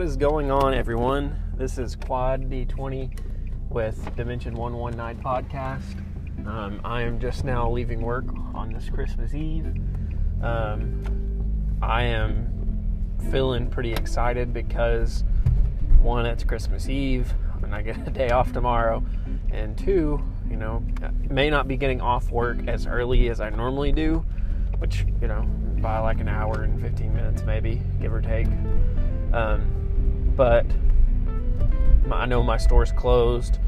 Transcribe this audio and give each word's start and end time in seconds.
What 0.00 0.06
is 0.06 0.16
going 0.16 0.50
on, 0.50 0.72
everyone? 0.72 1.36
This 1.58 1.76
is 1.76 1.94
Quad 1.94 2.48
D20 2.48 3.18
with 3.68 4.16
Dimension 4.16 4.54
119 4.54 5.22
podcast. 5.22 6.02
Um, 6.46 6.80
I 6.82 7.02
am 7.02 7.20
just 7.20 7.44
now 7.44 7.70
leaving 7.70 8.00
work 8.00 8.24
on 8.54 8.72
this 8.72 8.88
Christmas 8.88 9.34
Eve. 9.34 9.66
Um, 10.42 11.76
I 11.82 12.04
am 12.04 12.48
feeling 13.30 13.68
pretty 13.68 13.92
excited 13.92 14.54
because 14.54 15.22
one, 16.00 16.24
it's 16.24 16.44
Christmas 16.44 16.88
Eve 16.88 17.30
and 17.62 17.74
I 17.74 17.82
get 17.82 18.08
a 18.08 18.10
day 18.10 18.30
off 18.30 18.54
tomorrow, 18.54 19.04
and 19.50 19.76
two, 19.76 20.18
you 20.48 20.56
know, 20.56 20.82
may 21.28 21.50
not 21.50 21.68
be 21.68 21.76
getting 21.76 22.00
off 22.00 22.30
work 22.30 22.66
as 22.68 22.86
early 22.86 23.28
as 23.28 23.42
I 23.42 23.50
normally 23.50 23.92
do, 23.92 24.24
which, 24.78 25.04
you 25.20 25.28
know, 25.28 25.42
by 25.82 25.98
like 25.98 26.20
an 26.20 26.28
hour 26.28 26.62
and 26.62 26.80
15 26.80 27.14
minutes, 27.14 27.42
maybe, 27.42 27.82
give 28.00 28.14
or 28.14 28.22
take. 28.22 28.46
Um, 29.34 29.79
but 30.40 30.64
I 32.10 32.24
know 32.24 32.42
my 32.42 32.56
store's 32.56 32.92
closed. 32.92 33.58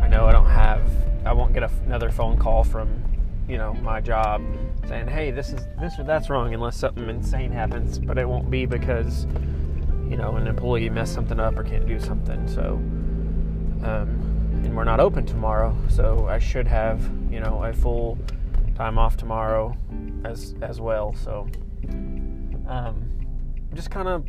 I 0.00 0.06
know 0.06 0.26
I 0.26 0.30
don't 0.30 0.48
have, 0.48 0.88
I 1.26 1.32
won't 1.32 1.52
get 1.52 1.68
another 1.86 2.08
phone 2.08 2.38
call 2.38 2.62
from, 2.62 3.02
you 3.48 3.58
know, 3.58 3.74
my 3.74 4.00
job 4.00 4.40
saying, 4.86 5.08
hey, 5.08 5.32
this 5.32 5.48
is 5.48 5.66
this 5.80 5.98
or 5.98 6.04
that's 6.04 6.30
wrong 6.30 6.54
unless 6.54 6.76
something 6.76 7.08
insane 7.08 7.50
happens. 7.50 7.98
But 7.98 8.16
it 8.16 8.28
won't 8.28 8.48
be 8.48 8.64
because, 8.64 9.26
you 10.08 10.16
know, 10.16 10.36
an 10.36 10.46
employee 10.46 10.88
messed 10.88 11.14
something 11.14 11.40
up 11.40 11.58
or 11.58 11.64
can't 11.64 11.84
do 11.84 11.98
something. 11.98 12.46
So, 12.46 12.74
um, 13.82 14.60
and 14.62 14.76
we're 14.76 14.84
not 14.84 15.00
open 15.00 15.26
tomorrow, 15.26 15.76
so 15.88 16.28
I 16.28 16.38
should 16.38 16.68
have, 16.68 17.02
you 17.28 17.40
know, 17.40 17.64
a 17.64 17.72
full 17.72 18.16
time 18.76 18.98
off 18.98 19.16
tomorrow 19.16 19.76
as 20.24 20.54
as 20.62 20.80
well. 20.80 21.12
So, 21.12 21.48
um, 22.68 23.10
just 23.74 23.90
kind 23.90 24.06
of 24.06 24.24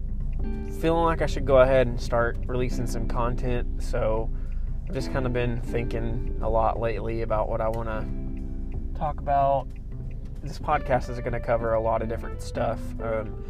feeling 0.80 1.04
like 1.04 1.22
I 1.22 1.26
should 1.26 1.46
go 1.46 1.60
ahead 1.60 1.88
and 1.88 2.00
start 2.00 2.38
releasing 2.46 2.88
some 2.88 3.08
content. 3.08 3.84
So 3.84 4.30
I've 4.88 4.94
just 4.94 5.12
kind 5.14 5.26
of 5.26 5.34
been 5.34 5.62
thinking 5.62 6.40
a 6.42 6.50
lot 6.50 6.80
lately 6.80 7.22
about 7.22 7.50
what 7.50 7.62
I 7.62 7.70
want 7.70 7.88
to 7.88 9.00
talk 9.00 9.20
about. 9.20 9.68
This 10.44 10.60
podcast 10.60 11.10
is 11.10 11.20
going 11.20 11.34
to 11.34 11.40
cover 11.40 11.74
a 11.74 11.82
lot 11.82 12.02
of 12.02 12.10
different 12.10 12.42
stuff. 12.42 12.80
Um, 13.02 13.44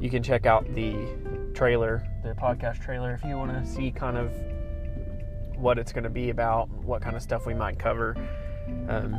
you 0.00 0.10
can 0.10 0.22
check 0.22 0.46
out 0.46 0.72
the 0.74 0.94
trailer, 1.54 2.06
the 2.22 2.30
podcast 2.30 2.80
trailer, 2.80 3.12
if 3.12 3.24
you 3.24 3.36
want 3.36 3.52
to 3.52 3.68
see 3.68 3.90
kind 3.90 4.16
of 4.16 4.32
what 5.56 5.78
it's 5.78 5.92
going 5.92 6.04
to 6.04 6.10
be 6.10 6.30
about, 6.30 6.68
what 6.68 7.02
kind 7.02 7.16
of 7.16 7.22
stuff 7.22 7.46
we 7.46 7.54
might 7.54 7.78
cover. 7.78 8.16
Um, 8.88 9.14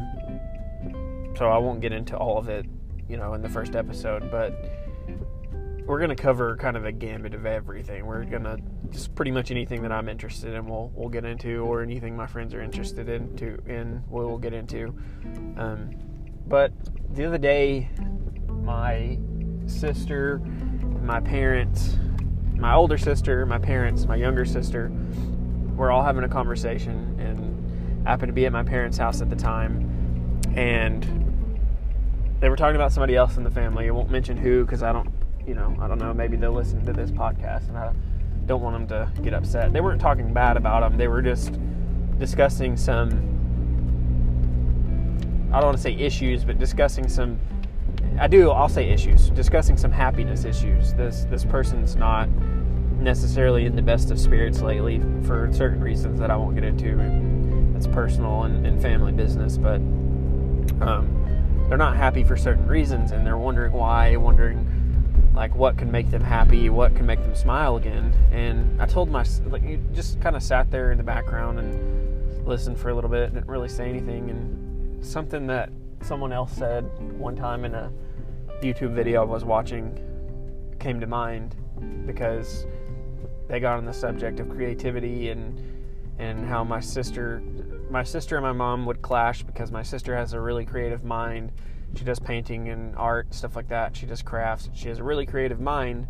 so 1.38 1.50
I 1.50 1.58
won't 1.58 1.82
get 1.82 1.92
into 1.92 2.16
all 2.18 2.38
of 2.38 2.50
it, 2.50 2.66
you 3.08 3.18
know, 3.18 3.34
in 3.34 3.42
the 3.42 3.50
first 3.50 3.76
episode, 3.76 4.30
but 4.32 4.54
we're 5.88 6.00
to 6.10 6.22
cover 6.22 6.58
kind 6.58 6.76
of 6.76 6.86
a 6.86 6.92
gambit 6.92 7.34
of 7.34 7.46
everything. 7.46 8.06
We're 8.06 8.26
to 8.44 8.58
just 8.92 9.16
pretty 9.16 9.32
much 9.32 9.52
anything 9.52 9.82
that 9.84 9.92
I'm 9.92 10.10
interested 10.10 10.54
in, 10.54 10.66
we'll 10.68 10.92
we'll 10.94 11.10
get 11.10 11.24
into, 11.24 11.62
or 11.62 11.82
anything 11.82 12.16
my 12.16 12.28
friends 12.28 12.54
are 12.54 12.62
interested 12.62 13.08
in, 13.08 13.36
to 13.38 13.58
in 13.66 14.04
we'll 14.10 14.38
get 14.38 14.54
into. 14.54 14.94
Um, 15.56 15.92
but 16.46 16.74
the 17.14 17.26
other 17.26 17.38
day, 17.38 17.90
my 18.50 19.18
sister, 19.66 20.40
my 21.02 21.22
parents, 21.22 21.98
my 22.56 22.74
older 22.74 22.98
sister, 22.98 23.46
my 23.46 23.60
parents, 23.60 24.06
my 24.06 24.18
younger 24.18 24.44
sister, 24.44 24.92
were 25.78 25.90
all 25.90 26.04
having 26.04 26.26
a 26.26 26.30
conversation, 26.30 27.18
and 27.18 28.06
happened 28.06 28.28
to 28.28 28.34
be 28.34 28.46
at 28.46 28.52
my 28.52 28.64
parents' 28.64 28.98
house 28.98 29.22
at 29.22 29.30
the 29.30 29.36
time, 29.38 30.42
and 30.54 31.06
they 32.42 32.50
were 32.50 32.58
talking 32.58 32.76
about 32.76 32.92
somebody 32.92 33.16
else 33.16 33.38
in 33.38 33.44
the 33.44 33.52
family. 33.52 33.88
I 33.88 33.92
won't 33.92 34.12
mention 34.12 34.36
who 34.36 34.66
because 34.66 34.84
I 34.84 34.92
don't 34.92 35.17
you 35.48 35.56
know, 35.56 35.76
I 35.80 35.88
don't 35.88 35.98
know, 35.98 36.14
maybe 36.14 36.36
they'll 36.36 36.52
listen 36.52 36.86
to 36.86 36.92
this 36.94 37.10
podcast 37.10 37.70
and 37.70 37.78
I 37.78 37.94
don't 38.46 38.62
want 38.62 38.88
them 38.88 38.88
to 39.16 39.22
get 39.22 39.34
upset. 39.34 39.72
They 39.72 39.80
weren't 39.80 40.02
talking 40.02 40.34
bad 40.34 40.58
about 40.58 40.82
them, 40.82 40.98
they 40.98 41.08
were 41.08 41.22
just 41.22 41.58
discussing 42.20 42.76
some, 42.76 43.12
I 45.54 45.60
don't 45.60 45.68
want 45.68 45.78
to 45.78 45.84
say 45.84 45.94
issues, 45.94 46.44
but 46.44 46.60
discussing 46.60 47.08
some, 47.08 47.40
I 48.20 48.28
do, 48.28 48.52
I'll 48.52 48.68
say 48.68 48.90
issues, 48.90 49.30
discussing 49.30 49.78
some 49.78 49.92
happiness 49.92 50.44
issues. 50.44 50.94
This, 50.96 51.26
this 51.30 51.46
person's 51.46 51.96
not 51.96 52.28
necessarily 53.00 53.66
in 53.66 53.76
the 53.76 53.82
best 53.82 54.12
of 54.12 54.20
spirits 54.20 54.62
lately 54.62 55.02
for 55.24 55.50
certain 55.54 55.80
reasons 55.80 56.20
that 56.20 56.30
I 56.30 56.36
won't 56.36 56.56
get 56.56 56.66
into. 56.66 57.00
It's 57.76 57.88
personal 57.88 58.44
and, 58.44 58.68
and 58.68 58.82
family 58.82 59.14
business, 59.14 59.58
but 59.58 59.76
um, 60.82 61.66
they're 61.70 61.78
not 61.78 61.96
happy 61.96 62.24
for 62.26 62.36
certain 62.36 62.68
reasons 62.68 63.12
and 63.12 63.26
they're 63.26 63.38
wondering 63.38 63.72
why, 63.72 64.18
wondering 64.18 64.77
like 65.38 65.54
what 65.54 65.78
can 65.78 65.92
make 65.92 66.10
them 66.10 66.24
happy, 66.24 66.70
what 66.70 66.96
can 66.96 67.06
make 67.06 67.22
them 67.22 67.36
smile 67.36 67.78
again. 67.78 68.12
And 68.32 68.82
I 68.82 68.88
told 68.88 69.08
my 69.10 69.24
like 69.46 69.62
you 69.62 69.78
just 69.94 70.20
kind 70.20 70.36
of 70.36 70.42
sat 70.42 70.72
there 70.72 70.92
in 70.92 70.98
the 70.98 71.04
background 71.04 71.60
and 71.60 72.46
listened 72.46 72.80
for 72.80 72.90
a 72.90 72.96
little 72.96 73.10
bit, 73.10 73.34
didn't 73.34 73.48
really 73.48 73.70
say 73.70 73.88
anything. 73.88 74.32
And 74.32 75.06
something 75.06 75.46
that 75.48 75.70
someone 76.02 76.34
else 76.34 76.52
said 76.54 76.84
one 77.20 77.36
time 77.36 77.66
in 77.66 77.76
a 77.76 77.92
YouTube 78.64 78.96
video 78.96 79.22
I 79.22 79.26
was 79.26 79.46
watching 79.46 80.04
came 80.80 81.00
to 81.00 81.08
mind 81.08 81.56
because 82.08 82.66
they 83.48 83.60
got 83.60 83.78
on 83.78 83.86
the 83.86 83.94
subject 83.94 84.40
of 84.40 84.50
creativity 84.50 85.30
and 85.30 85.62
and 86.18 86.48
how 86.48 86.64
my 86.64 86.80
sister 86.80 87.44
my 87.92 88.04
sister 88.04 88.38
and 88.38 88.44
my 88.44 88.52
mom 88.54 88.88
would 88.88 89.04
clash 89.04 89.44
because 89.44 89.72
my 89.72 89.84
sister 89.84 90.16
has 90.16 90.34
a 90.34 90.42
really 90.42 90.66
creative 90.66 91.04
mind 91.04 91.52
she 91.96 92.04
does 92.04 92.20
painting 92.20 92.70
and 92.70 92.96
art 92.96 93.34
stuff 93.34 93.56
like 93.56 93.70
that. 93.70 93.96
She 93.96 94.06
does 94.06 94.22
crafts. 94.22 94.70
She 94.74 94.90
has 94.90 95.00
a 95.00 95.04
really 95.04 95.26
creative 95.26 95.60
mind 95.60 96.08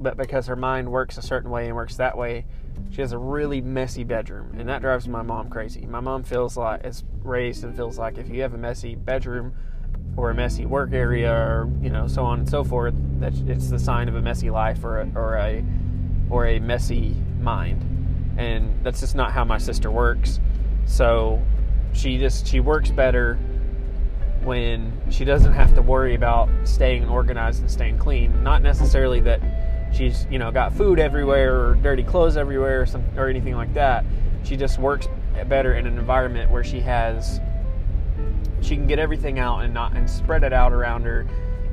but 0.00 0.16
because 0.16 0.46
her 0.46 0.56
mind 0.56 0.90
works 0.90 1.18
a 1.18 1.22
certain 1.22 1.50
way 1.50 1.66
and 1.66 1.74
works 1.74 1.96
that 1.96 2.16
way 2.16 2.46
she 2.90 3.00
has 3.00 3.12
a 3.12 3.18
really 3.18 3.60
messy 3.60 4.04
bedroom 4.04 4.56
and 4.58 4.68
that 4.68 4.80
drives 4.80 5.08
my 5.08 5.22
mom 5.22 5.50
crazy. 5.50 5.84
My 5.86 6.00
mom 6.00 6.22
feels 6.22 6.56
like 6.56 6.84
is 6.84 7.04
raised 7.22 7.64
and 7.64 7.74
feels 7.76 7.98
like 7.98 8.18
if 8.18 8.28
you 8.28 8.42
have 8.42 8.54
a 8.54 8.58
messy 8.58 8.94
bedroom 8.94 9.52
or 10.16 10.30
a 10.30 10.34
messy 10.34 10.64
work 10.64 10.92
area 10.92 11.30
or 11.30 11.68
you 11.82 11.90
know 11.90 12.06
so 12.06 12.24
on 12.24 12.40
and 12.40 12.48
so 12.48 12.64
forth 12.64 12.94
that 13.18 13.34
it's 13.46 13.68
the 13.68 13.78
sign 13.78 14.08
of 14.08 14.14
a 14.14 14.22
messy 14.22 14.50
life 14.50 14.84
or 14.84 15.00
a, 15.00 15.10
or 15.14 15.36
a 15.36 15.64
or 16.30 16.46
a 16.46 16.58
messy 16.60 17.14
mind. 17.40 17.82
And 18.38 18.84
that's 18.84 19.00
just 19.00 19.14
not 19.14 19.32
how 19.32 19.44
my 19.44 19.58
sister 19.58 19.90
works. 19.90 20.40
So 20.86 21.42
she 21.92 22.18
just 22.18 22.46
she 22.46 22.60
works 22.60 22.90
better 22.90 23.38
when 24.48 24.90
she 25.10 25.26
doesn't 25.26 25.52
have 25.52 25.74
to 25.74 25.82
worry 25.82 26.14
about 26.14 26.48
staying 26.64 27.06
organized 27.06 27.60
and 27.60 27.70
staying 27.70 27.98
clean. 27.98 28.42
Not 28.42 28.62
necessarily 28.62 29.20
that 29.20 29.42
she's 29.92 30.26
you 30.30 30.38
know 30.38 30.50
got 30.50 30.72
food 30.72 30.98
everywhere 30.98 31.54
or 31.54 31.74
dirty 31.74 32.02
clothes 32.02 32.38
everywhere 32.38 32.80
or 32.80 32.86
some 32.86 33.04
or 33.18 33.28
anything 33.28 33.56
like 33.56 33.74
that. 33.74 34.06
She 34.44 34.56
just 34.56 34.78
works 34.78 35.06
better 35.48 35.74
in 35.74 35.86
an 35.86 35.98
environment 35.98 36.50
where 36.50 36.64
she 36.64 36.80
has 36.80 37.42
she 38.62 38.74
can 38.74 38.86
get 38.86 38.98
everything 38.98 39.38
out 39.38 39.58
and 39.64 39.74
not 39.74 39.94
and 39.94 40.08
spread 40.08 40.42
it 40.42 40.54
out 40.54 40.72
around 40.72 41.02
her 41.02 41.26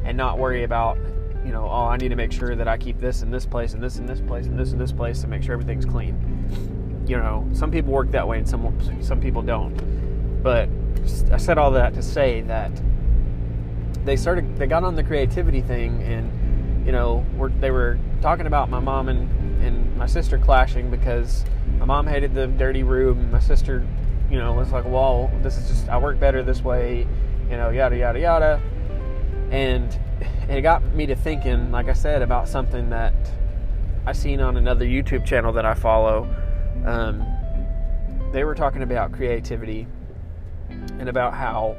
and 0.04 0.18
not 0.18 0.38
worry 0.38 0.64
about 0.64 0.98
you 1.46 1.54
know 1.54 1.64
oh 1.64 1.86
I 1.86 1.96
need 1.96 2.10
to 2.10 2.18
make 2.18 2.34
sure 2.34 2.58
that 2.58 2.68
I 2.68 2.78
keep 2.78 3.00
this 3.00 3.22
in 3.22 3.32
this 3.32 3.46
place 3.46 3.74
and 3.74 3.82
this 3.82 4.00
in 4.00 4.06
this 4.06 4.20
place 4.20 4.48
and 4.48 4.60
this 4.60 4.74
in 4.74 4.78
this 4.78 4.92
place 4.92 5.22
to 5.22 5.28
make 5.28 5.44
sure 5.44 5.54
everything's 5.54 5.86
clean. 5.86 7.06
You 7.08 7.16
know, 7.20 7.48
some 7.54 7.72
people 7.72 7.94
work 7.94 8.12
that 8.12 8.28
way 8.28 8.40
and 8.40 8.50
some 8.50 8.78
some 9.02 9.22
people 9.22 9.42
don't. 9.42 10.44
But 10.44 10.68
I 11.32 11.38
said 11.38 11.58
all 11.58 11.72
that 11.72 11.94
to 11.96 12.02
say 12.02 12.42
that 12.42 12.72
they 14.06 14.16
started, 14.16 14.58
they 14.58 14.68
got 14.68 14.84
on 14.84 14.96
the 14.96 15.04
creativity 15.04 15.62
thing, 15.62 16.04
and 16.04 16.86
you 16.86 16.92
know, 16.92 17.26
they 17.60 17.72
were 17.72 18.00
talking 18.22 18.46
about 18.48 18.70
my 18.70 18.80
mom 18.80 19.10
and 19.10 19.30
and 19.64 19.98
my 19.98 20.06
sister 20.06 20.38
clashing 20.38 20.92
because 20.92 21.44
my 21.80 21.86
mom 21.86 22.06
hated 22.06 22.34
the 22.34 22.48
dirty 22.48 22.84
room. 22.84 23.32
My 23.32 23.40
sister, 23.40 23.86
you 24.30 24.38
know, 24.38 24.54
was 24.54 24.72
like, 24.72 24.86
"Well, 24.86 25.32
this 25.42 25.58
is 25.58 25.68
just 25.68 25.90
I 25.90 25.98
work 25.98 26.20
better 26.20 26.44
this 26.44 26.64
way," 26.64 27.08
you 27.50 27.58
know, 27.58 27.70
yada 27.70 27.98
yada 27.98 28.20
yada, 28.20 28.62
and 29.52 29.98
it 30.48 30.62
got 30.62 30.84
me 30.94 31.08
to 31.08 31.16
thinking, 31.16 31.72
like 31.72 31.90
I 31.90 31.94
said, 31.94 32.22
about 32.22 32.48
something 32.48 32.90
that 32.92 33.14
I 34.06 34.14
seen 34.14 34.40
on 34.40 34.58
another 34.58 34.86
YouTube 34.86 35.26
channel 35.26 35.52
that 35.54 35.66
I 35.66 35.74
follow. 35.74 36.30
Um, 36.86 37.26
they 38.32 38.44
were 38.44 38.54
talking 38.54 38.84
about 38.84 39.12
creativity 39.12 39.88
and 41.00 41.10
about 41.10 41.34
how 41.34 41.78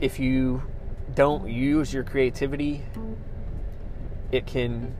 if 0.00 0.18
you 0.18 0.62
don't 1.14 1.48
use 1.48 1.92
your 1.92 2.04
creativity, 2.04 2.82
it 4.30 4.46
can, 4.46 4.94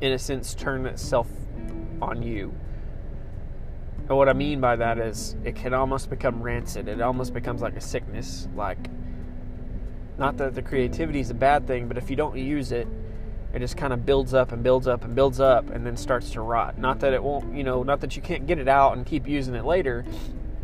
in 0.00 0.12
a 0.12 0.18
sense, 0.18 0.54
turn 0.54 0.86
itself 0.86 1.28
on 2.00 2.22
you. 2.22 2.54
And 4.08 4.16
what 4.16 4.28
I 4.28 4.32
mean 4.32 4.60
by 4.60 4.76
that 4.76 4.98
is 4.98 5.36
it 5.44 5.54
can 5.54 5.74
almost 5.74 6.10
become 6.10 6.42
rancid. 6.42 6.88
It 6.88 7.00
almost 7.00 7.34
becomes 7.34 7.62
like 7.62 7.76
a 7.76 7.80
sickness. 7.80 8.48
Like, 8.56 8.88
not 10.18 10.36
that 10.38 10.54
the 10.54 10.62
creativity 10.62 11.20
is 11.20 11.30
a 11.30 11.34
bad 11.34 11.66
thing, 11.66 11.88
but 11.88 11.96
if 11.96 12.10
you 12.10 12.16
don't 12.16 12.36
use 12.36 12.72
it, 12.72 12.88
it 13.54 13.58
just 13.58 13.76
kind 13.76 13.92
of 13.92 14.06
builds 14.06 14.32
up 14.32 14.52
and 14.52 14.62
builds 14.62 14.88
up 14.88 15.04
and 15.04 15.14
builds 15.14 15.40
up 15.40 15.70
and 15.70 15.86
then 15.86 15.96
starts 15.96 16.30
to 16.30 16.40
rot. 16.40 16.78
Not 16.78 17.00
that 17.00 17.12
it 17.12 17.22
won't, 17.22 17.54
you 17.54 17.64
know, 17.64 17.82
not 17.82 18.00
that 18.00 18.16
you 18.16 18.22
can't 18.22 18.46
get 18.46 18.58
it 18.58 18.68
out 18.68 18.96
and 18.96 19.04
keep 19.04 19.28
using 19.28 19.54
it 19.54 19.64
later, 19.64 20.04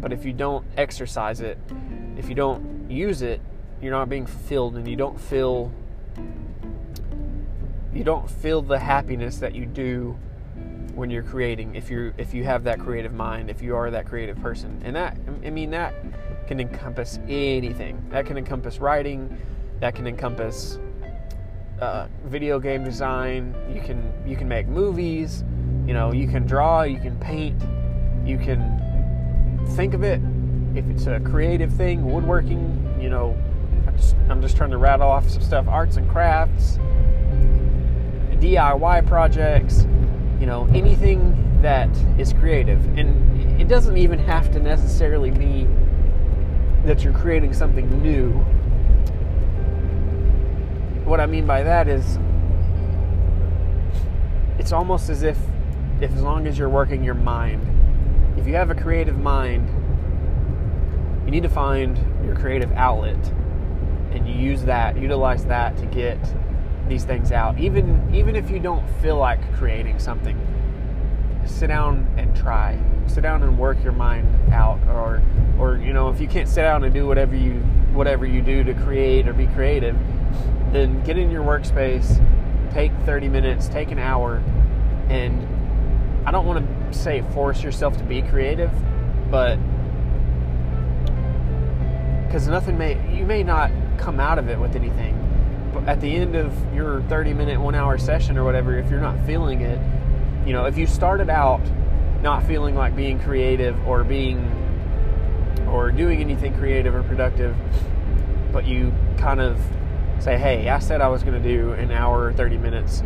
but 0.00 0.12
if 0.12 0.24
you 0.24 0.32
don't 0.32 0.64
exercise 0.76 1.40
it, 1.40 1.58
if 2.16 2.28
you 2.28 2.34
don't 2.34 2.90
use 2.90 3.22
it, 3.22 3.40
you're 3.82 3.92
not 3.92 4.08
being 4.08 4.26
fulfilled 4.26 4.76
and 4.76 4.88
you 4.88 4.96
don't 4.96 5.20
feel 5.20 5.72
you 7.92 8.04
don't 8.04 8.30
feel 8.30 8.62
the 8.62 8.78
happiness 8.78 9.38
that 9.38 9.54
you 9.54 9.64
do 9.64 10.16
when 10.94 11.10
you're 11.10 11.22
creating 11.22 11.74
if 11.74 11.90
you 11.90 12.12
if 12.18 12.34
you 12.34 12.44
have 12.44 12.64
that 12.64 12.80
creative 12.80 13.14
mind 13.14 13.48
if 13.48 13.62
you 13.62 13.76
are 13.76 13.90
that 13.90 14.06
creative 14.06 14.40
person. 14.40 14.80
And 14.84 14.96
that 14.96 15.16
i 15.44 15.50
mean 15.50 15.70
that 15.70 15.94
can 16.48 16.60
encompass 16.60 17.20
anything. 17.28 18.02
That 18.08 18.24
can 18.24 18.38
encompass 18.38 18.78
writing. 18.78 19.38
That 19.80 19.94
can 19.94 20.06
encompass 20.06 20.78
uh, 21.80 22.06
video 22.24 22.58
game 22.58 22.84
design 22.84 23.54
you 23.72 23.80
can 23.80 24.12
you 24.26 24.36
can 24.36 24.48
make 24.48 24.66
movies 24.66 25.44
you 25.86 25.94
know 25.94 26.12
you 26.12 26.26
can 26.26 26.46
draw 26.46 26.82
you 26.82 26.98
can 26.98 27.16
paint 27.18 27.60
you 28.24 28.36
can 28.38 28.80
think 29.76 29.94
of 29.94 30.02
it 30.02 30.20
if 30.74 30.84
it's 30.88 31.06
a 31.06 31.20
creative 31.20 31.72
thing 31.72 32.04
woodworking 32.04 32.98
you 33.00 33.08
know 33.08 33.36
I'm 33.86 33.96
just, 33.96 34.16
I'm 34.28 34.42
just 34.42 34.56
trying 34.56 34.70
to 34.70 34.78
rattle 34.78 35.08
off 35.08 35.28
some 35.30 35.42
stuff 35.42 35.66
arts 35.68 35.96
and 35.96 36.08
crafts 36.10 36.78
DIY 38.40 39.06
projects, 39.06 39.86
you 40.40 40.46
know, 40.46 40.66
anything 40.72 41.60
that 41.62 41.90
is 42.18 42.32
creative. 42.32 42.84
And 42.96 43.60
it 43.60 43.68
doesn't 43.68 43.96
even 43.96 44.18
have 44.20 44.52
to 44.52 44.60
necessarily 44.60 45.30
be 45.30 45.66
that 46.84 47.02
you're 47.02 47.12
creating 47.12 47.52
something 47.52 48.00
new. 48.00 48.44
What 51.08 51.20
I 51.20 51.26
mean 51.26 51.46
by 51.46 51.62
that 51.62 51.88
is 51.88 52.18
it's 54.58 54.72
almost 54.72 55.08
as 55.08 55.22
if 55.22 55.38
if 56.02 56.12
as 56.12 56.22
long 56.22 56.46
as 56.46 56.58
you're 56.58 56.68
working 56.68 57.02
your 57.02 57.14
mind, 57.14 57.66
if 58.38 58.46
you 58.46 58.54
have 58.56 58.68
a 58.68 58.74
creative 58.74 59.18
mind, 59.18 59.66
you 61.24 61.30
need 61.30 61.44
to 61.44 61.48
find 61.48 61.96
your 62.22 62.36
creative 62.36 62.70
outlet 62.72 63.16
and 64.10 64.28
you 64.28 64.34
use 64.34 64.64
that, 64.64 64.98
utilize 64.98 65.46
that 65.46 65.78
to 65.78 65.86
get 65.86 66.18
these 66.88 67.04
things 67.04 67.32
out. 67.32 67.58
Even 67.58 68.14
even 68.14 68.36
if 68.36 68.50
you 68.50 68.58
don't 68.58 68.86
feel 69.00 69.16
like 69.16 69.40
creating 69.54 69.98
something, 69.98 70.38
sit 71.46 71.68
down 71.68 72.06
and 72.18 72.36
try. 72.36 72.78
Sit 73.06 73.22
down 73.22 73.42
and 73.42 73.58
work 73.58 73.82
your 73.82 73.94
mind 73.94 74.52
out 74.52 74.78
or 74.88 75.22
or 75.58 75.78
you 75.78 75.94
know, 75.94 76.10
if 76.10 76.20
you 76.20 76.28
can't 76.28 76.50
sit 76.50 76.60
down 76.60 76.84
and 76.84 76.92
do 76.92 77.06
whatever 77.06 77.34
you 77.34 77.54
whatever 77.94 78.26
you 78.26 78.42
do 78.42 78.62
to 78.62 78.74
create 78.74 79.26
or 79.26 79.32
be 79.32 79.46
creative, 79.46 79.96
then 80.72 81.02
get 81.04 81.18
in 81.18 81.30
your 81.30 81.42
workspace, 81.42 82.22
take 82.72 82.92
30 83.04 83.28
minutes, 83.28 83.68
take 83.68 83.90
an 83.90 83.98
hour 83.98 84.42
and 85.08 85.46
I 86.26 86.30
don't 86.30 86.46
want 86.46 86.92
to 86.92 86.98
say 86.98 87.22
force 87.32 87.62
yourself 87.62 87.96
to 87.98 88.04
be 88.04 88.20
creative, 88.20 88.70
but 89.30 89.56
because 92.26 92.46
nothing 92.46 92.76
may 92.76 92.92
you 93.16 93.24
may 93.24 93.42
not 93.42 93.70
come 93.96 94.20
out 94.20 94.38
of 94.38 94.48
it 94.48 94.58
with 94.58 94.76
anything. 94.76 95.14
But 95.72 95.88
at 95.88 96.00
the 96.00 96.14
end 96.14 96.36
of 96.36 96.52
your 96.74 97.02
30 97.02 97.32
minute, 97.32 97.58
one 97.58 97.74
hour 97.74 97.96
session 97.96 98.36
or 98.36 98.44
whatever, 98.44 98.78
if 98.78 98.90
you're 98.90 99.00
not 99.00 99.18
feeling 99.24 99.62
it, 99.62 99.80
you 100.46 100.52
know, 100.52 100.66
if 100.66 100.76
you 100.76 100.86
started 100.86 101.30
out 101.30 101.62
not 102.22 102.44
feeling 102.44 102.74
like 102.74 102.94
being 102.94 103.18
creative 103.20 103.74
or 103.86 104.04
being 104.04 104.38
or 105.70 105.90
doing 105.90 106.20
anything 106.20 106.54
creative 106.58 106.94
or 106.94 107.02
productive, 107.04 107.56
but 108.52 108.66
you 108.66 108.92
kind 109.16 109.40
of 109.40 109.58
say, 110.20 110.38
hey, 110.38 110.68
I 110.68 110.78
said 110.78 111.00
I 111.00 111.08
was 111.08 111.22
going 111.22 111.40
to 111.40 111.48
do 111.48 111.72
an 111.72 111.90
hour 111.90 112.24
or 112.24 112.32
30 112.32 112.58
minutes 112.58 113.02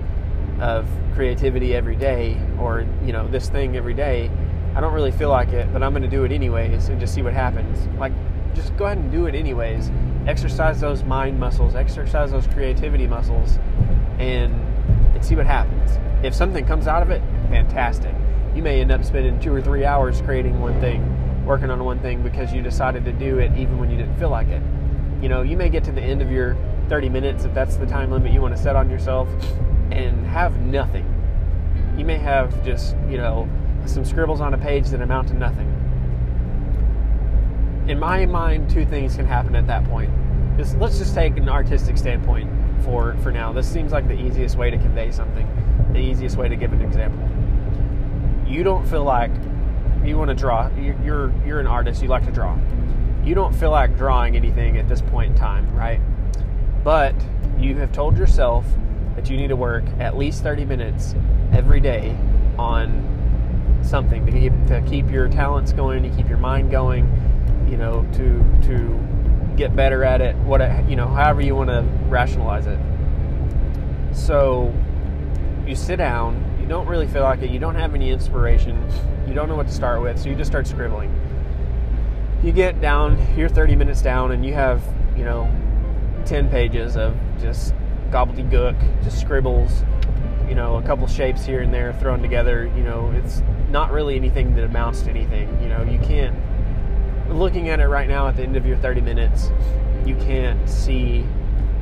of 0.61 0.87
creativity 1.15 1.75
every 1.75 1.97
day 1.97 2.41
or, 2.59 2.87
you 3.05 3.13
know, 3.13 3.27
this 3.29 3.49
thing 3.49 3.77
every 3.77 3.95
day. 3.95 4.31
I 4.75 4.81
don't 4.81 4.95
really 4.95 5.13
feel 5.13 5.29
like 5.29 5.49
it, 5.49 5.73
but 5.73 5.83
I'm 5.83 5.93
going 5.93 6.03
to 6.03 6.09
do 6.09 6.25
it 6.25 6.33
anyways 6.33 6.89
and 6.89 6.99
just 6.99 7.15
see 7.15 7.23
what 7.23 7.35
happens. 7.35 7.87
Like, 7.99 8.13
just 8.55 8.77
go 8.77 8.87
ahead 8.87 8.99
and 8.99 9.11
do 9.11 9.27
it 9.27 9.35
anyways 9.35 9.91
exercise 10.27 10.81
those 10.81 11.03
mind 11.05 11.39
muscles, 11.39 11.75
exercise 11.75 12.31
those 12.31 12.47
creativity 12.49 13.07
muscles, 13.07 13.59
and, 14.19 14.55
and 15.15 15.25
see 15.25 15.35
what 15.35 15.47
happens. 15.47 15.99
If 16.25 16.35
something 16.35 16.65
comes 16.65 16.87
out 16.87 17.03
of 17.03 17.11
it, 17.11 17.23
fantastic. 17.49 18.15
You 18.55 18.63
may 18.63 18.81
end 18.81 18.93
up 18.93 19.05
spending 19.05 19.41
two 19.41 19.53
or 19.53 19.61
three 19.61 19.85
hours 19.85 20.21
creating 20.23 20.61
one 20.61 20.79
thing, 20.81 21.45
working 21.45 21.71
on 21.71 21.85
one 21.85 21.99
thing 22.01 22.23
because 22.23 22.53
you 22.53 22.63
decided 22.63 23.05
to 23.07 23.13
do 23.13 23.39
it 23.39 23.53
even 23.57 23.79
when 23.79 23.91
you 23.91 23.97
didn't 23.97 24.17
feel 24.19 24.31
like 24.31 24.49
it. 24.49 24.63
You 25.21 25.29
know, 25.29 25.43
you 25.43 25.57
may 25.57 25.69
get 25.69 25.85
to 25.85 25.93
the 25.93 26.03
end 26.03 26.23
of 26.23 26.31
your 26.31 26.57
30 26.93 27.09
minutes 27.09 27.45
if 27.45 27.55
that's 27.55 27.77
the 27.77 27.87
time 27.87 28.11
limit 28.11 28.33
you 28.33 28.41
want 28.43 28.55
to 28.55 28.63
set 28.63 28.77
on 28.77 28.91
yourself 28.91 29.27
and 29.91 30.27
have 30.27 30.59
nothing. 30.61 31.07
You 31.97 32.05
may 32.05 32.19
have 32.19 32.65
just, 32.65 32.97
you 33.09 33.17
know, 33.17 33.49
some 33.87 34.05
scribbles 34.05 34.41
on 34.41 34.53
a 34.53 34.59
page 34.59 34.89
that 34.91 35.01
amount 35.01 35.29
to 35.29 35.35
nothing 35.35 35.73
in 37.89 37.99
my 37.99 38.27
mind, 38.27 38.71
two 38.71 38.87
things 38.87 39.17
can 39.17 39.27
happen 39.27 39.57
at 39.57 39.67
that 39.67 39.85
point. 39.85 40.11
Just, 40.57 40.77
let's 40.79 40.99
just 40.99 41.15
take 41.15 41.37
an 41.37 41.49
artistic 41.49 41.99
standpoint 41.99 42.51
for 42.85 43.17
for 43.23 43.33
now. 43.33 43.53
This 43.53 43.71
seems 43.71 43.93
like 43.93 44.07
the 44.07 44.19
easiest 44.19 44.57
way 44.57 44.71
to 44.71 44.77
convey 44.77 45.11
something, 45.11 45.49
the 45.93 45.99
easiest 45.99 46.37
way 46.37 46.49
to 46.49 46.57
give 46.57 46.73
an 46.73 46.83
example. 46.83 47.29
You 48.47 48.63
don't 48.63 48.87
feel 48.87 49.05
like 49.05 49.31
you 50.05 50.17
want 50.19 50.29
to 50.29 50.35
draw. 50.35 50.71
You're 50.77 51.33
you're 51.45 51.61
an 51.61 51.67
artist. 51.67 52.03
You 52.03 52.09
like 52.09 52.25
to 52.27 52.33
draw. 52.33 52.57
You 53.25 53.35
don't 53.35 53.55
feel 53.55 53.71
like 53.71 53.97
drawing 53.97 54.37
anything 54.37 54.79
at 54.79 54.89
this 54.89 55.01
point 55.01 55.33
in 55.33 55.39
time, 55.39 55.75
right? 55.75 56.01
But 56.85 57.15
you 57.59 57.77
have 57.77 57.93
told 57.93 58.19
yourself 58.19 58.67
that 59.15 59.31
you 59.31 59.37
need 59.37 59.49
to 59.49 59.57
work 59.57 59.85
at 60.01 60.17
least 60.17 60.43
30 60.43 60.65
minutes 60.65 61.15
every 61.53 61.81
day 61.81 62.17
on 62.59 63.09
something 63.83 64.25
to 64.27 64.33
keep 64.33 64.53
to 64.67 64.81
keep 64.83 65.11
your 65.11 65.29
talents 65.29 65.73
going, 65.73 66.03
to 66.03 66.09
keep 66.11 66.29
your 66.29 66.39
mind 66.39 66.71
going, 66.71 67.07
you 67.69 67.77
know, 67.77 68.07
to 68.15 68.69
to 68.69 69.09
get 69.57 69.77
better 69.77 70.05
at 70.05 70.21
it. 70.21 70.35
What 70.37 70.61
you 70.89 70.97
know, 70.97 71.07
however 71.07 71.41
you 71.41 71.55
want 71.55 71.71
to 71.71 71.83
rationalize 72.09 72.67
it. 72.67 72.79
So 74.13 74.73
you 75.67 75.75
sit 75.75 75.97
down. 75.97 76.49
You 76.61 76.67
don't 76.69 76.87
really 76.87 77.07
feel 77.07 77.23
like 77.23 77.43
it. 77.43 77.51
You 77.51 77.59
don't 77.59 77.75
have 77.75 77.95
any 77.95 78.11
inspiration. 78.11 78.89
You 79.27 79.35
don't 79.35 79.49
know 79.49 79.57
what 79.57 79.67
to 79.67 79.73
start 79.73 80.01
with, 80.01 80.19
so 80.19 80.29
you 80.29 80.35
just 80.35 80.51
start 80.51 80.67
scribbling. 80.67 81.13
You 82.43 82.53
get 82.53 82.81
down. 82.81 83.19
You're 83.37 83.49
30 83.49 83.77
minutes 83.77 84.03
down, 84.03 84.33
and 84.33 84.45
you 84.45 84.55
have 84.55 84.83
you 85.17 85.25
know 85.25 85.51
10 86.27 86.49
pages 86.51 86.97
of 86.97 87.17
just 87.41 87.75
gobbledygook, 88.11 89.05
just 89.05 89.21
scribbles. 89.21 89.85
You 90.49 90.55
know, 90.55 90.77
a 90.77 90.83
couple 90.83 91.07
shapes 91.07 91.45
here 91.45 91.61
and 91.61 91.73
there 91.73 91.93
thrown 91.95 92.21
together. 92.21 92.71
You 92.77 92.83
know, 92.83 93.11
it's 93.13 93.43
not 93.71 93.91
really 93.91 94.17
anything 94.17 94.55
that 94.57 94.65
amounts 94.65 95.03
to 95.03 95.11
anything. 95.11 95.49
You 95.63 95.69
know, 95.69 95.83
you 95.83 95.99
can't 96.01 96.37
looking 97.29 97.69
at 97.69 97.81
it 97.81 97.87
right 97.89 98.09
now 98.09 98.29
at 98.29 98.37
the 98.37 98.43
end 98.43 98.57
of 98.57 98.67
your 98.67 98.77
30 98.79 99.01
minutes, 99.01 99.51
you 100.05 100.15
can't 100.17 100.69
see 100.69 101.25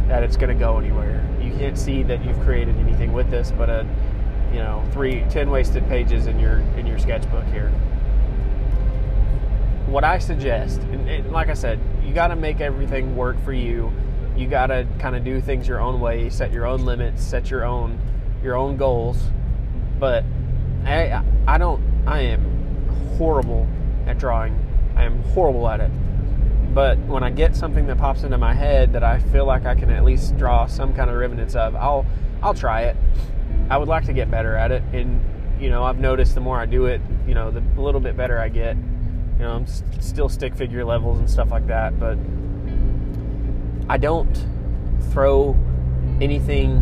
that 0.09 0.23
it's 0.23 0.37
going 0.37 0.49
to 0.49 0.59
go 0.59 0.79
anywhere. 0.79 1.27
You 1.41 1.53
can't 1.53 1.79
see 1.79 2.03
that 2.05 2.25
you've 2.25 2.39
created 2.41 2.77
anything 2.77 3.13
with 3.13 3.31
this, 3.31 3.53
but 3.53 3.71
a 3.71 3.87
you 4.53 4.59
know 4.59 4.85
three 4.93 5.25
ten 5.31 5.49
wasted 5.49 5.87
pages 5.89 6.27
in 6.27 6.39
your 6.41 6.59
in 6.77 6.87
your 6.87 6.99
sketchbook 6.99 7.45
here. 7.47 7.71
What 9.87 10.03
I 10.05 10.19
suggest, 10.19 10.81
and, 10.83 11.09
and 11.09 11.31
like 11.31 11.49
I 11.49 11.55
said, 11.55 11.79
you 12.05 12.13
got 12.13 12.29
to 12.29 12.37
make 12.37 12.61
everything 12.61 13.17
work 13.17 13.43
for 13.45 13.53
you. 13.53 13.93
You 14.37 14.47
got 14.47 14.69
to 14.69 14.87
kind 14.99 15.17
of 15.17 15.25
do 15.25 15.41
things 15.41 15.69
your 15.69 15.81
own 15.81 16.01
way, 16.01 16.31
set 16.31 16.53
your 16.53 16.67
own 16.67 16.85
limits, 16.85 17.23
set 17.23 17.51
your 17.51 17.65
own 17.65 17.99
your 18.43 18.57
own 18.57 18.77
goals. 18.77 19.19
But 19.99 20.25
I 20.85 21.23
I 21.47 21.59
don't 21.59 21.83
I 22.07 22.21
am 22.21 22.89
horrible 23.19 23.69
at 24.07 24.19
drawing 24.19 24.59
I 25.01 25.05
am 25.05 25.23
horrible 25.23 25.67
at 25.69 25.81
it. 25.81 25.91
But 26.75 26.99
when 26.99 27.25
I 27.25 27.31
get 27.31 27.57
something 27.57 27.87
that 27.87 27.97
pops 27.97 28.23
into 28.23 28.37
my 28.37 28.53
head 28.53 28.93
that 28.93 29.03
I 29.03 29.19
feel 29.19 29.47
like 29.47 29.65
I 29.65 29.75
can 29.75 29.91
at 29.91 30.05
least 30.05 30.37
draw 30.37 30.67
some 30.67 30.95
kind 30.95 31.09
of 31.09 31.17
remnants 31.17 31.55
of, 31.55 31.75
I'll 31.75 32.05
I'll 32.43 32.55
try 32.55 32.83
it. 32.83 32.97
I 33.71 33.79
would 33.79 33.89
like 33.89 34.05
to 34.07 34.13
get 34.13 34.31
better 34.31 34.57
at 34.57 34.73
it, 34.73 34.83
and 34.93 35.21
you 35.59 35.71
know 35.71 35.85
I've 35.85 35.99
noticed 35.99 36.35
the 36.35 36.41
more 36.41 36.59
I 36.61 36.67
do 36.67 36.85
it, 36.85 37.01
you 37.27 37.35
know, 37.35 37.51
the 37.51 37.63
little 37.81 38.01
bit 38.01 38.17
better 38.17 38.39
I 38.39 38.49
get. 38.49 38.77
You 38.77 39.47
know, 39.47 39.53
I'm 39.53 39.67
st- 39.67 40.05
still 40.05 40.29
stick 40.29 40.55
figure 40.55 40.85
levels 40.85 41.19
and 41.19 41.29
stuff 41.29 41.51
like 41.51 41.67
that, 41.69 41.99
but 41.99 42.19
I 43.91 43.97
don't 43.97 44.47
throw 45.11 45.59
anything 46.21 46.81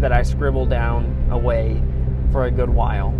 that 0.00 0.10
I 0.10 0.22
scribble 0.22 0.64
down 0.64 1.28
away 1.30 1.82
for 2.32 2.46
a 2.46 2.50
good 2.50 2.70
while 2.70 3.10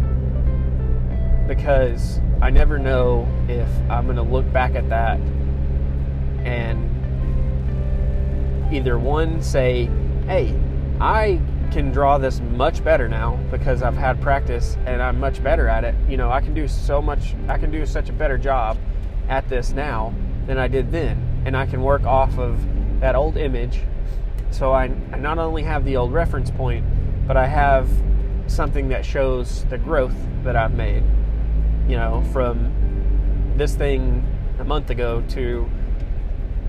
because 1.46 2.18
I 2.40 2.48
never 2.48 2.78
know 2.78 3.28
if 3.46 3.68
I'm 3.90 4.06
going 4.06 4.16
to 4.16 4.22
look 4.22 4.50
back 4.54 4.74
at 4.74 4.88
that 4.88 5.20
and 6.46 6.88
either 8.72 8.98
one 8.98 9.42
say, 9.42 9.90
hey, 10.24 10.58
I 10.98 11.42
can 11.70 11.92
draw 11.92 12.16
this 12.16 12.40
much 12.40 12.82
better 12.82 13.06
now 13.06 13.36
because 13.50 13.82
I've 13.82 13.98
had 13.98 14.18
practice 14.22 14.78
and 14.86 15.02
I'm 15.02 15.20
much 15.20 15.44
better 15.44 15.68
at 15.68 15.84
it. 15.84 15.94
You 16.08 16.16
know, 16.16 16.30
I 16.30 16.40
can 16.40 16.54
do 16.54 16.66
so 16.66 17.02
much, 17.02 17.34
I 17.48 17.58
can 17.58 17.70
do 17.70 17.84
such 17.84 18.08
a 18.08 18.14
better 18.14 18.38
job 18.38 18.78
at 19.28 19.46
this 19.50 19.72
now 19.72 20.14
than 20.46 20.56
I 20.56 20.68
did 20.68 20.90
then. 20.90 21.29
And 21.44 21.56
I 21.56 21.66
can 21.66 21.82
work 21.82 22.04
off 22.04 22.38
of 22.38 22.58
that 23.00 23.14
old 23.14 23.36
image. 23.36 23.80
So 24.50 24.72
I, 24.72 24.84
I 25.12 25.18
not 25.18 25.38
only 25.38 25.62
have 25.62 25.84
the 25.84 25.96
old 25.96 26.12
reference 26.12 26.50
point, 26.50 26.84
but 27.26 27.36
I 27.36 27.46
have 27.46 27.88
something 28.46 28.88
that 28.88 29.04
shows 29.04 29.64
the 29.66 29.78
growth 29.78 30.14
that 30.42 30.56
I've 30.56 30.74
made 30.74 31.04
you 31.90 31.96
know, 31.96 32.22
from 32.32 33.52
this 33.56 33.74
thing 33.74 34.24
a 34.60 34.64
month 34.64 34.90
ago 34.90 35.24
to 35.30 35.68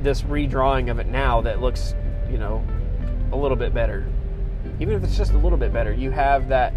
this 0.02 0.24
redrawing 0.24 0.90
of 0.90 0.98
it 0.98 1.06
now 1.06 1.42
that 1.42 1.62
looks, 1.62 1.94
you 2.28 2.40
know, 2.40 2.66
a 3.32 3.36
little 3.36 3.56
bit 3.56 3.72
better. 3.72 4.08
even 4.80 4.96
if 4.96 5.04
it's 5.04 5.16
just 5.16 5.34
a 5.34 5.38
little 5.38 5.60
bit 5.60 5.72
better, 5.72 5.94
you 5.94 6.10
have 6.10 6.48
that 6.50 6.74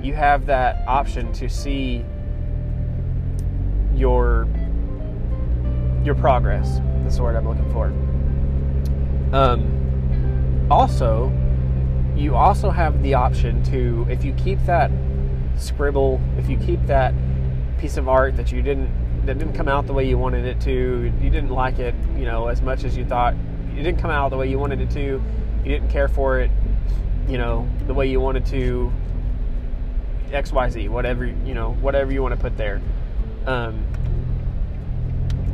you 0.00 0.14
have 0.14 0.46
that 0.46 0.86
option 0.86 1.32
to 1.32 1.48
see 1.48 2.04
your 3.94 4.46
your 6.04 6.14
progress. 6.14 6.80
That's 7.02 7.16
the 7.16 7.22
word 7.22 7.36
I'm 7.36 7.48
looking 7.48 7.70
for. 7.72 7.86
Um, 9.36 10.66
also, 10.70 11.32
you 12.16 12.36
also 12.36 12.70
have 12.70 13.02
the 13.02 13.14
option 13.14 13.62
to, 13.64 14.06
if 14.10 14.24
you 14.24 14.32
keep 14.34 14.58
that 14.66 14.90
scribble, 15.56 16.20
if 16.38 16.48
you 16.48 16.56
keep 16.56 16.84
that 16.86 17.14
piece 17.78 17.96
of 17.96 18.08
art 18.08 18.36
that 18.36 18.52
you 18.52 18.62
didn't 18.62 18.90
that 19.26 19.38
didn't 19.38 19.52
come 19.52 19.68
out 19.68 19.86
the 19.86 19.92
way 19.92 20.08
you 20.08 20.16
wanted 20.16 20.46
it 20.46 20.60
to, 20.62 21.12
you 21.20 21.30
didn't 21.30 21.50
like 21.50 21.78
it, 21.78 21.94
you 22.16 22.24
know, 22.24 22.48
as 22.48 22.62
much 22.62 22.84
as 22.84 22.96
you 22.96 23.04
thought, 23.04 23.34
it 23.74 23.82
didn't 23.82 23.98
come 23.98 24.10
out 24.10 24.30
the 24.30 24.36
way 24.36 24.48
you 24.48 24.58
wanted 24.58 24.80
it 24.80 24.90
to, 24.90 25.22
you 25.62 25.64
didn't 25.64 25.90
care 25.90 26.08
for 26.08 26.40
it, 26.40 26.50
you 27.28 27.36
know, 27.36 27.68
the 27.86 27.92
way 27.92 28.08
you 28.08 28.18
wanted 28.18 28.46
to, 28.46 28.90
X, 30.32 30.52
Y, 30.52 30.70
Z, 30.70 30.88
whatever 30.88 31.26
you 31.26 31.54
know, 31.54 31.72
whatever 31.74 32.12
you 32.12 32.22
want 32.22 32.34
to 32.34 32.40
put 32.40 32.56
there. 32.56 32.80
Um, 33.46 33.84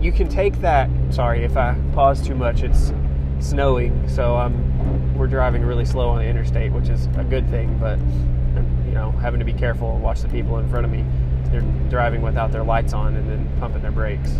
you 0.01 0.13
can 0.13 0.29
take 0.29 0.61
that. 0.61 0.91
Sorry 1.11 1.45
if 1.45 1.57
I 1.57 1.77
pause 1.95 2.27
too 2.27 2.35
much. 2.35 2.63
It's 2.63 2.93
snowing, 3.41 4.09
so 4.09 4.37
I'm 4.37 5.17
we're 5.17 5.27
driving 5.27 5.63
really 5.65 5.85
slow 5.85 6.09
on 6.11 6.19
the 6.19 6.25
interstate, 6.27 6.73
which 6.73 6.89
is 6.89 7.07
a 7.17 7.25
good 7.25 7.49
thing. 7.49 7.79
But 7.79 7.95
um, 7.95 8.85
you 8.87 8.93
know, 8.93 9.11
having 9.13 9.41
to 9.41 9.47
be 9.47 9.53
careful 9.53 9.95
and 9.95 10.03
watch 10.03 10.21
the 10.21 10.29
people 10.29 10.59
in 10.59 10.69
front 10.69 10.85
of 10.85 10.91
me. 10.91 11.05
They're 11.51 11.61
driving 11.89 12.23
without 12.23 12.53
their 12.53 12.65
lights 12.65 12.93
on 12.93 13.15
and 13.15 13.29
then 13.31 13.49
pumping 13.61 13.83
their 13.83 13.93
brakes 13.93 14.33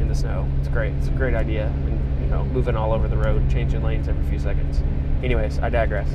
in 0.00 0.08
the 0.08 0.14
snow. 0.14 0.46
It's 0.58 0.68
great. 0.68 0.92
It's 0.94 1.08
a 1.08 1.12
great 1.12 1.34
idea. 1.34 1.66
And, 1.66 2.20
you 2.20 2.26
know, 2.26 2.44
moving 2.44 2.76
all 2.76 2.92
over 2.92 3.08
the 3.08 3.16
road, 3.16 3.48
changing 3.50 3.82
lanes 3.82 4.06
every 4.06 4.24
few 4.28 4.38
seconds. 4.38 4.82
Anyways, 5.24 5.58
I 5.60 5.70
digress. 5.70 6.08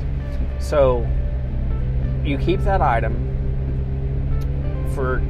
So 0.60 1.06
you 2.24 2.38
keep 2.38 2.60
that 2.60 2.80
item 2.80 3.14
for 4.94 5.22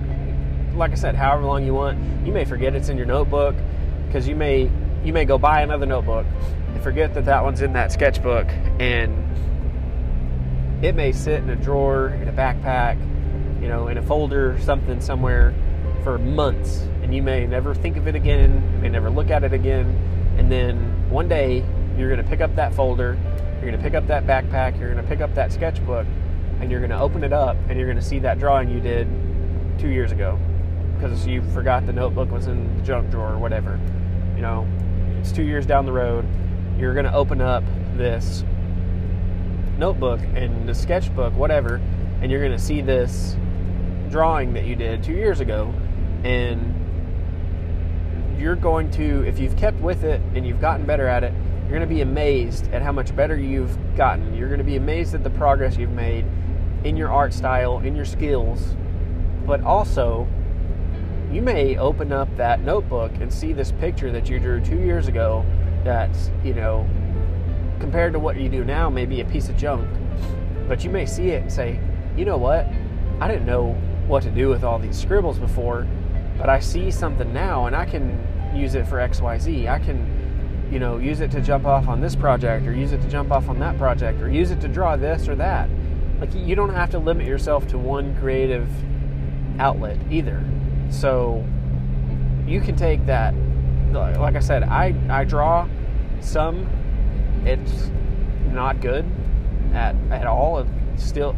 like 0.75 0.93
I 0.93 0.95
said, 0.95 1.15
however 1.15 1.45
long 1.45 1.65
you 1.65 1.75
want. 1.75 1.99
You 2.27 2.33
may 2.33 2.45
forget 2.45 2.75
it's 2.75 2.89
in 2.89 2.97
your 2.97 3.07
notebook 3.07 3.55
because 4.07 4.27
you 4.27 4.37
may 4.37 4.71
you 5.05 5.13
may 5.13 5.25
go 5.25 5.39
buy 5.39 5.63
another 5.63 5.87
notebook 5.87 6.27
and 6.75 6.83
forget 6.83 7.15
that 7.15 7.25
that 7.27 7.43
one's 7.43 7.63
in 7.63 7.73
that 7.75 7.93
sketchbook, 7.93 8.47
and 8.79 9.25
it 10.85 10.95
may 10.95 11.13
sit 11.13 11.43
in 11.43 11.51
a 11.51 11.57
drawer, 11.57 12.09
in 12.09 12.29
a 12.29 12.33
backpack, 12.33 12.99
you 13.61 13.69
know, 13.69 13.89
in 13.89 13.99
a 13.99 14.03
folder, 14.03 14.59
something 14.61 15.01
somewhere 15.01 15.55
for 16.05 16.19
months, 16.19 16.87
and 17.03 17.15
you 17.15 17.23
may 17.23 17.47
never 17.47 17.75
think 17.75 17.97
of 17.97 18.07
it 18.07 18.15
again, 18.15 18.63
you 18.75 18.79
may 18.79 18.89
never 18.89 19.11
look 19.11 19.31
at 19.31 19.45
it 19.45 19.53
again, 19.53 19.87
and 20.37 20.51
then 20.51 20.77
one 21.11 21.29
day 21.29 21.65
you're 21.97 22.09
going 22.09 22.23
to 22.23 22.29
pick 22.29 22.41
up 22.41 22.55
that 22.55 22.75
folder, 22.75 23.19
you're 23.55 23.71
going 23.71 23.77
to 23.77 23.83
pick 23.83 23.95
up 23.95 24.07
that 24.07 24.25
backpack, 24.27 24.79
you're 24.79 24.93
going 24.93 25.03
to 25.03 25.09
pick 25.09 25.21
up 25.21 25.35
that 25.35 25.53
sketchbook, 25.53 26.07
and 26.61 26.71
you're 26.71 26.81
going 26.81 26.91
to 26.91 27.01
open 27.01 27.25
it 27.25 27.33
up, 27.33 27.57
and 27.69 27.79
you're 27.79 27.89
going 27.89 27.99
to 27.99 28.05
see 28.05 28.21
that 28.21 28.39
drawing 28.39 28.71
you 28.71 28.81
did 28.81 29.09
two 29.79 29.89
years 29.89 30.13
ago 30.13 30.39
because 30.99 31.27
you 31.27 31.43
forgot 31.53 31.87
the 31.87 31.93
notebook 31.93 32.31
was 32.31 32.49
in 32.49 32.77
the 32.77 32.83
junk 32.83 33.11
drawer 33.11 33.33
or 33.33 33.39
whatever. 33.39 33.79
You 34.35 34.43
know, 34.43 34.67
it's 35.21 35.31
two 35.33 35.45
years 35.45 35.65
down 35.65 35.87
the 35.87 35.93
road. 35.93 36.27
You're 36.79 36.95
going 36.95 37.07
to 37.07 37.15
open 37.15 37.41
up 37.41 37.63
this 37.97 38.45
notebook 39.79 40.21
and 40.35 40.69
the 40.69 40.75
sketchbook, 40.75 41.35
whatever, 41.35 41.81
and 42.21 42.31
you're 42.31 42.41
going 42.41 42.57
to 42.57 42.59
see 42.59 42.81
this 42.81 43.37
drawing 44.11 44.53
that 44.55 44.65
you 44.65 44.75
did 44.75 45.03
two 45.03 45.13
years 45.13 45.41
ago. 45.41 45.73
And 46.25 46.75
you're 48.39 48.57
going 48.57 48.91
to, 48.93 49.27
if 49.27 49.39
you've 49.39 49.57
kept 49.57 49.81
with 49.81 50.05
it 50.05 50.21
and 50.35 50.47
you've 50.47 50.61
gotten 50.61 50.85
better 50.85 51.07
at 51.07 51.23
it, 51.25 51.33
you're 51.63 51.77
going 51.77 51.89
to 51.89 51.95
be 51.95 52.01
amazed 52.01 52.73
at 52.73 52.83
how 52.83 52.93
much 52.93 53.15
better 53.15 53.37
you've 53.37 53.77
gotten. 53.97 54.35
You're 54.35 54.49
going 54.49 54.59
to 54.59 54.65
be 54.65 54.77
amazed 54.77 55.15
at 55.15 55.23
the 55.23 55.31
progress 55.31 55.77
you've 55.77 55.91
made 55.91 56.25
in 56.85 56.97
your 56.97 57.11
art 57.11 57.35
style, 57.35 57.79
in 57.81 57.95
your 57.95 58.05
skills, 58.05 58.75
but 59.47 59.63
also 59.63 60.27
you 61.33 61.43
may 61.43 61.77
open 61.77 62.13
up 62.13 62.35
that 62.37 62.61
notebook 62.63 63.13
and 63.21 63.33
see 63.33 63.53
this 63.53 63.73
picture 63.73 64.11
that 64.11 64.31
you 64.31 64.39
drew 64.39 64.61
two 64.61 64.79
years 64.79 65.09
ago 65.09 65.45
that's, 65.85 66.31
you 66.43 66.55
know, 66.55 66.89
compared 67.81 68.13
to 68.15 68.19
what 68.19 68.37
you 68.37 68.49
do 68.49 68.65
now, 68.65 68.89
maybe 68.89 69.21
a 69.21 69.25
piece 69.25 69.49
of 69.49 69.57
junk. 69.57 69.87
But 70.67 70.85
you 70.85 70.91
may 70.91 71.07
see 71.07 71.31
it 71.31 71.43
and 71.43 71.53
say, 71.53 71.81
you 72.17 72.25
know 72.25 72.39
what? 72.39 72.67
I 73.21 73.29
didn't 73.29 73.47
know 73.47 73.73
what 74.07 74.23
to 74.23 74.31
do 74.31 74.49
with 74.49 74.65
all 74.65 74.79
these 74.79 74.99
scribbles 74.99 75.39
before, 75.39 75.87
but 76.39 76.49
I 76.49 76.61
see 76.61 76.91
something 76.91 77.33
now 77.33 77.67
and 77.67 77.77
I 77.77 77.85
can 77.85 78.27
use 78.55 78.75
it 78.75 78.87
for 78.87 78.97
XYZ. 78.97 79.69
I 79.69 79.79
can, 79.79 80.69
you 80.73 80.79
know, 80.79 80.97
use 80.97 81.21
it 81.21 81.31
to 81.33 81.43
jump 81.43 81.67
off 81.67 81.89
on 81.89 82.01
this 82.01 82.17
project 82.17 82.67
or 82.67 82.73
use 82.73 82.93
it 82.93 83.03
to 83.03 83.09
jump 83.09 83.33
off 83.33 83.49
on 83.49 83.59
that 83.61 83.77
project 83.77 84.23
or 84.23 84.31
use 84.31 84.51
it 84.51 84.61
to 84.63 84.69
draw 84.69 84.97
this 84.97 85.29
or 85.29 85.37
that. 85.37 85.69
Like, 86.21 86.35
you 86.35 86.57
don't 86.57 86.75
have 86.75 86.91
to 86.91 86.99
limit 86.99 87.27
yourself 87.27 87.69
to 87.69 87.79
one 87.79 88.17
creative 88.19 88.69
outlet 89.61 89.99
either. 90.11 90.43
So 90.91 91.45
you 92.47 92.61
can 92.61 92.77
take 92.77 93.05
that. 93.07 93.35
Like 93.93 94.37
I 94.37 94.41
said, 94.41 94.63
I 94.65 94.95
I 95.09 95.25
draw 95.25 95.69
some. 96.21 96.67
It's 97.45 97.91
not 98.53 98.81
good 98.81 99.05
at 99.73 99.95
at 100.11 100.27
all. 100.27 100.67
Still, 100.97 101.37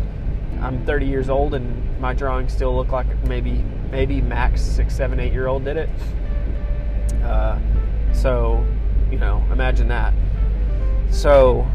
I'm 0.60 0.84
30 0.86 1.06
years 1.06 1.28
old 1.28 1.54
and 1.54 2.00
my 2.00 2.14
drawings 2.14 2.52
still 2.52 2.74
look 2.74 2.92
like 2.92 3.06
maybe 3.26 3.64
maybe 3.90 4.20
max 4.20 4.62
six, 4.62 4.96
seven, 4.96 5.20
eight 5.20 5.32
year 5.32 5.46
old 5.46 5.64
did 5.64 5.76
it. 5.76 5.90
Uh, 7.22 7.58
so 8.12 8.64
you 9.10 9.18
know, 9.18 9.44
imagine 9.50 9.88
that. 9.88 10.14
So, 11.10 11.66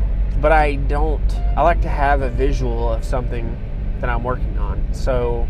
but 0.41 0.51
I 0.51 0.75
don't. 0.75 1.37
I 1.57 1.61
like 1.61 1.81
to 1.81 1.89
have 1.89 2.21
a 2.21 2.29
visual 2.29 2.91
of 2.91 3.03
something 3.03 3.57
that 3.99 4.09
I'm 4.09 4.23
working 4.23 4.57
on. 4.57 4.93
So 4.93 5.47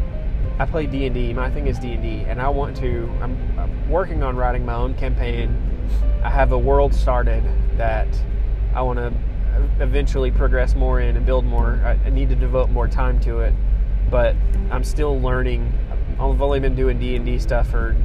I 0.58 0.66
play 0.66 0.86
D 0.86 1.06
and 1.06 1.14
D. 1.14 1.34
My 1.34 1.50
thing 1.50 1.68
is 1.68 1.78
D 1.80 1.94
and 1.94 2.02
D, 2.02 2.26
and 2.28 2.42
I 2.42 2.48
want 2.48 2.78
to. 2.78 3.10
I'm, 3.22 3.38
I'm, 3.60 3.90
working 3.90 4.24
on 4.24 4.36
writing 4.36 4.66
my 4.66 4.74
own 4.74 4.96
campaign. 4.96 5.56
I 6.24 6.30
have 6.30 6.54
a 6.54 6.58
world 6.58 6.94
started 6.94 7.44
that 7.78 8.08
I 8.74 8.82
want 8.82 8.98
to 9.00 9.14
eventually 9.80 10.32
progress 10.32 10.76
more 10.76 11.02
in 11.02 11.18
and 11.18 11.26
build 11.26 11.46
more. 11.46 11.82
I, 11.84 11.92
I 12.06 12.10
need 12.10 12.30
to 12.30 12.36
devote 12.36 12.70
more 12.70 12.88
time 12.88 13.20
to 13.22 13.40
it, 13.42 13.54
but 14.10 14.36
I'm 14.72 14.84
still 14.84 15.20
learning. 15.20 15.72
I've 16.20 16.42
only 16.42 16.60
been 16.62 16.76
doing 16.76 17.00
D 17.00 17.16
and 17.16 17.26
D 17.26 17.38
stuff 17.38 17.70
for 17.70 17.96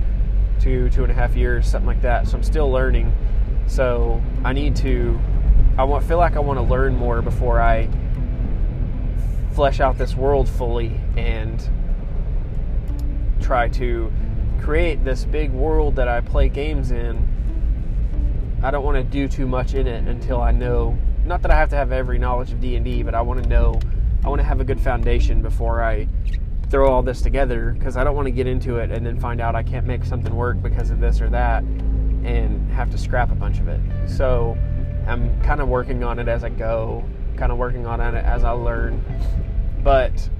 two, 0.61 0.91
two 0.91 1.03
and 1.05 1.13
a 1.13 1.15
half 1.15 1.37
years, 1.37 1.69
something 1.69 1.87
like 1.87 2.03
that. 2.03 2.27
So 2.27 2.37
I'm 2.37 2.43
still 2.43 2.71
learning. 2.71 3.13
So 3.69 4.21
I 4.45 4.53
need 4.53 4.75
to. 4.77 5.19
I 5.79 5.85
want 5.85 6.05
feel 6.05 6.19
like 6.19 6.37
I 6.37 6.41
want 6.41 6.59
to 6.59 6.65
learn 6.65 6.97
more 6.97 7.23
before 7.23 7.61
I 7.61 7.89
flesh 9.53 9.79
out 9.79 9.99
this 9.99 10.17
world 10.17 10.49
fully 10.49 11.01
and 11.17 11.69
try 13.51 13.69
to 13.69 14.13
create 14.63 15.05
this 15.05 15.25
big 15.25 15.51
world 15.51 15.97
that 15.97 16.07
I 16.07 16.21
play 16.21 16.49
games 16.49 16.93
in, 16.93 17.27
I 18.63 18.71
don't 18.71 18.85
want 18.85 18.97
to 18.97 19.03
do 19.03 19.27
too 19.27 19.45
much 19.45 19.75
in 19.75 19.89
it 19.89 20.07
until 20.07 20.41
I 20.41 20.53
know. 20.53 20.97
Not 21.25 21.43
that 21.43 21.51
I 21.51 21.57
have 21.57 21.69
to 21.71 21.75
have 21.75 21.91
every 21.91 22.17
knowledge 22.17 22.53
of 22.53 22.61
D 22.61 22.77
and 22.77 22.85
D, 22.85 23.03
but 23.03 23.13
I 23.13 23.23
want 23.23 23.43
to 23.43 23.49
know. 23.49 23.81
I 24.25 24.29
want 24.29 24.39
to 24.39 24.45
have 24.45 24.61
a 24.61 24.65
good 24.65 24.81
foundation 24.81 25.43
before 25.43 25.83
I 25.83 26.07
throw 26.71 26.93
all 26.93 27.03
this 27.03 27.23
together 27.23 27.75
because 27.77 27.97
I 27.97 28.05
don't 28.05 28.15
want 28.15 28.27
to 28.27 28.31
get 28.31 28.47
into 28.47 28.77
it 28.77 28.93
and 28.93 29.05
then 29.05 29.19
find 29.19 29.41
out 29.41 29.57
I 29.57 29.65
can't 29.65 29.85
make 29.85 30.05
something 30.05 30.33
work 30.33 30.63
because 30.63 30.91
of 30.91 31.01
this 31.01 31.21
or 31.21 31.29
that 31.31 31.65
and 31.65 32.71
have 32.71 32.89
to 32.93 32.99
scrap 32.99 33.33
a 33.33 33.35
bunch 33.35 33.59
of 33.59 33.67
it. 33.67 33.81
So 34.07 34.57
I'm 35.09 35.43
kind 35.43 35.61
of 35.61 35.67
working 35.67 36.05
on 36.05 36.21
it 36.21 36.29
as 36.29 36.45
I 36.45 36.51
go, 36.51 37.03
kind 37.37 37.51
of 37.51 37.59
working 37.59 37.85
on 37.85 38.01
it 38.01 38.15
as 38.15 38.45
I 38.45 38.53
learn. 38.53 39.05
But 39.83 40.31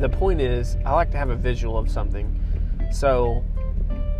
the 0.00 0.08
point 0.08 0.40
is, 0.40 0.76
I 0.84 0.92
like 0.92 1.10
to 1.12 1.16
have 1.16 1.30
a 1.30 1.36
visual 1.36 1.78
of 1.78 1.90
something. 1.90 2.38
So 2.90 3.44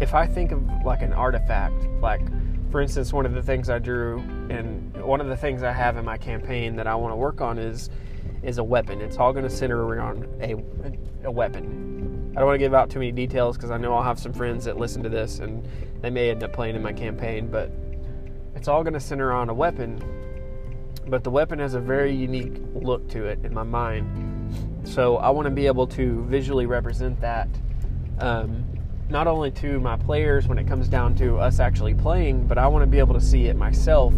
if 0.01 0.15
I 0.15 0.27
think 0.27 0.53
of 0.53 0.63
like 0.85 1.03
an 1.03 1.13
artifact, 1.13 1.85
like 2.01 2.23
for 2.71 2.81
instance, 2.81 3.13
one 3.13 3.27
of 3.27 3.35
the 3.35 3.43
things 3.43 3.69
I 3.69 3.79
drew 3.79 4.19
and 4.49 4.97
one 5.05 5.21
of 5.21 5.29
the 5.29 5.37
things 5.37 5.63
I 5.63 5.73
have 5.73 5.97
in 5.99 6.05
my 6.05 6.17
campaign 6.17 6.75
that 6.77 6.87
I 6.87 6.95
want 6.95 7.13
to 7.13 7.17
work 7.17 7.41
on 7.41 7.59
is 7.59 7.91
is 8.43 8.59
a 8.59 8.65
weapon. 8.65 9.01
It's 9.01 9.19
all 9.19 9.33
going 9.33 9.45
to 9.45 9.51
center 9.51 9.85
around 9.85 10.27
a 10.41 10.55
a 11.25 11.31
weapon. 11.31 12.33
I 12.35 12.37
don't 12.37 12.47
want 12.47 12.55
to 12.55 12.59
give 12.59 12.73
out 12.73 12.89
too 12.89 12.99
many 12.99 13.13
details 13.13 13.57
because 13.57 13.71
I 13.71 13.77
know 13.77 13.93
I'll 13.93 14.03
have 14.03 14.19
some 14.19 14.33
friends 14.33 14.65
that 14.65 14.79
listen 14.79 15.03
to 15.03 15.11
this 15.11 15.41
and 15.41 15.69
they 16.01 16.09
may 16.09 16.31
end 16.31 16.43
up 16.43 16.53
playing 16.53 16.75
in 16.75 16.83
my 16.83 16.93
campaign, 16.93 17.49
but 17.49 17.71
it's 18.57 18.69
all 18.69 18.83
going 18.83 18.95
to 18.95 19.01
center 19.01 19.33
on 19.33 19.51
a 19.51 19.55
weapon. 19.55 20.03
But 21.07 21.25
the 21.25 21.31
weapon 21.31 21.59
has 21.59 21.75
a 21.75 21.81
very 21.81 22.15
unique 22.15 22.55
look 22.75 23.07
to 23.11 23.27
it 23.27 23.39
in 23.45 23.53
my 23.53 23.65
mind 23.65 24.32
so 24.85 25.17
I 25.17 25.31
want 25.31 25.47
to 25.47 25.51
be 25.51 25.67
able 25.67 25.87
to 25.89 26.25
visually 26.25 26.67
represent 26.67 27.21
that, 27.21 27.49
um, 28.19 28.65
not 29.09 29.27
only 29.27 29.51
to 29.53 29.79
my 29.81 29.97
players 29.97 30.49
when 30.49 30.59
it 30.59 30.67
comes 30.67 30.89
down 30.89 31.15
to 31.17 31.39
us 31.39 31.61
actually 31.61 31.95
playing, 31.95 32.47
but 32.47 32.59
I 32.59 32.67
want 32.67 32.83
to 32.83 32.87
be 32.87 32.99
able 32.99 33.15
to 33.15 33.21
see 33.21 33.47
it 33.47 33.57
myself. 33.57 34.15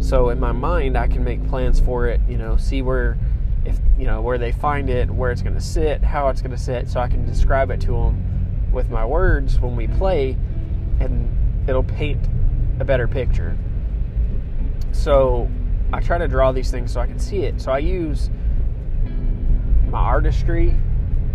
So 0.00 0.30
in 0.30 0.40
my 0.40 0.52
mind, 0.52 0.96
I 0.96 1.06
can 1.06 1.22
make 1.22 1.46
plans 1.48 1.80
for 1.80 2.08
it. 2.08 2.20
You 2.28 2.36
know, 2.36 2.56
see 2.56 2.82
where, 2.82 3.18
if 3.64 3.78
you 3.98 4.06
know 4.06 4.20
where 4.20 4.38
they 4.38 4.52
find 4.52 4.90
it, 4.90 5.10
where 5.10 5.30
it's 5.30 5.42
going 5.42 5.54
to 5.54 5.60
sit, 5.60 6.02
how 6.02 6.28
it's 6.28 6.40
going 6.40 6.52
to 6.52 6.58
sit, 6.58 6.88
so 6.88 7.00
I 7.00 7.08
can 7.08 7.24
describe 7.24 7.70
it 7.70 7.80
to 7.82 7.92
them 7.92 8.70
with 8.72 8.90
my 8.90 9.04
words 9.04 9.60
when 9.60 9.76
we 9.76 9.86
play, 9.86 10.36
and 11.00 11.68
it'll 11.68 11.84
paint 11.84 12.26
a 12.80 12.84
better 12.84 13.06
picture. 13.06 13.56
So 14.92 15.48
I 15.92 16.00
try 16.00 16.18
to 16.18 16.28
draw 16.28 16.52
these 16.52 16.70
things 16.70 16.92
so 16.92 17.00
I 17.00 17.06
can 17.06 17.18
see 17.18 17.42
it. 17.42 17.60
So 17.60 17.70
I 17.70 17.78
use 17.78 18.30
my 19.92 20.00
artistry, 20.00 20.74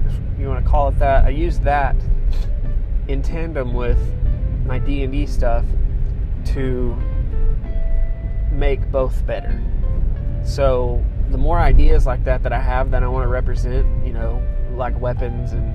if 0.06 0.40
you 0.40 0.48
want 0.48 0.66
to 0.66 0.70
call 0.70 0.90
it 0.90 0.98
that. 0.98 1.26
I 1.26 1.30
use 1.30 1.60
that 1.60 1.96
in 3.08 3.22
tandem 3.22 3.74
with 3.74 4.00
my 4.66 4.80
D&D 4.80 5.28
stuff 5.28 5.64
to 6.46 6.98
make 8.52 8.92
both 8.92 9.26
better. 9.28 9.62
So 10.44 11.06
the 11.30 11.38
more 11.38 11.60
ideas 11.60 12.08
like 12.08 12.24
that 12.24 12.42
that 12.42 12.52
I 12.52 12.60
have 12.60 12.90
that 12.92 13.04
I 13.04 13.08
want 13.08 13.26
to 13.26 13.30
represent, 13.30 13.86
you 14.06 14.12
know, 14.12 14.42
like 14.76 15.00
weapons 15.00 15.54
and 15.54 15.74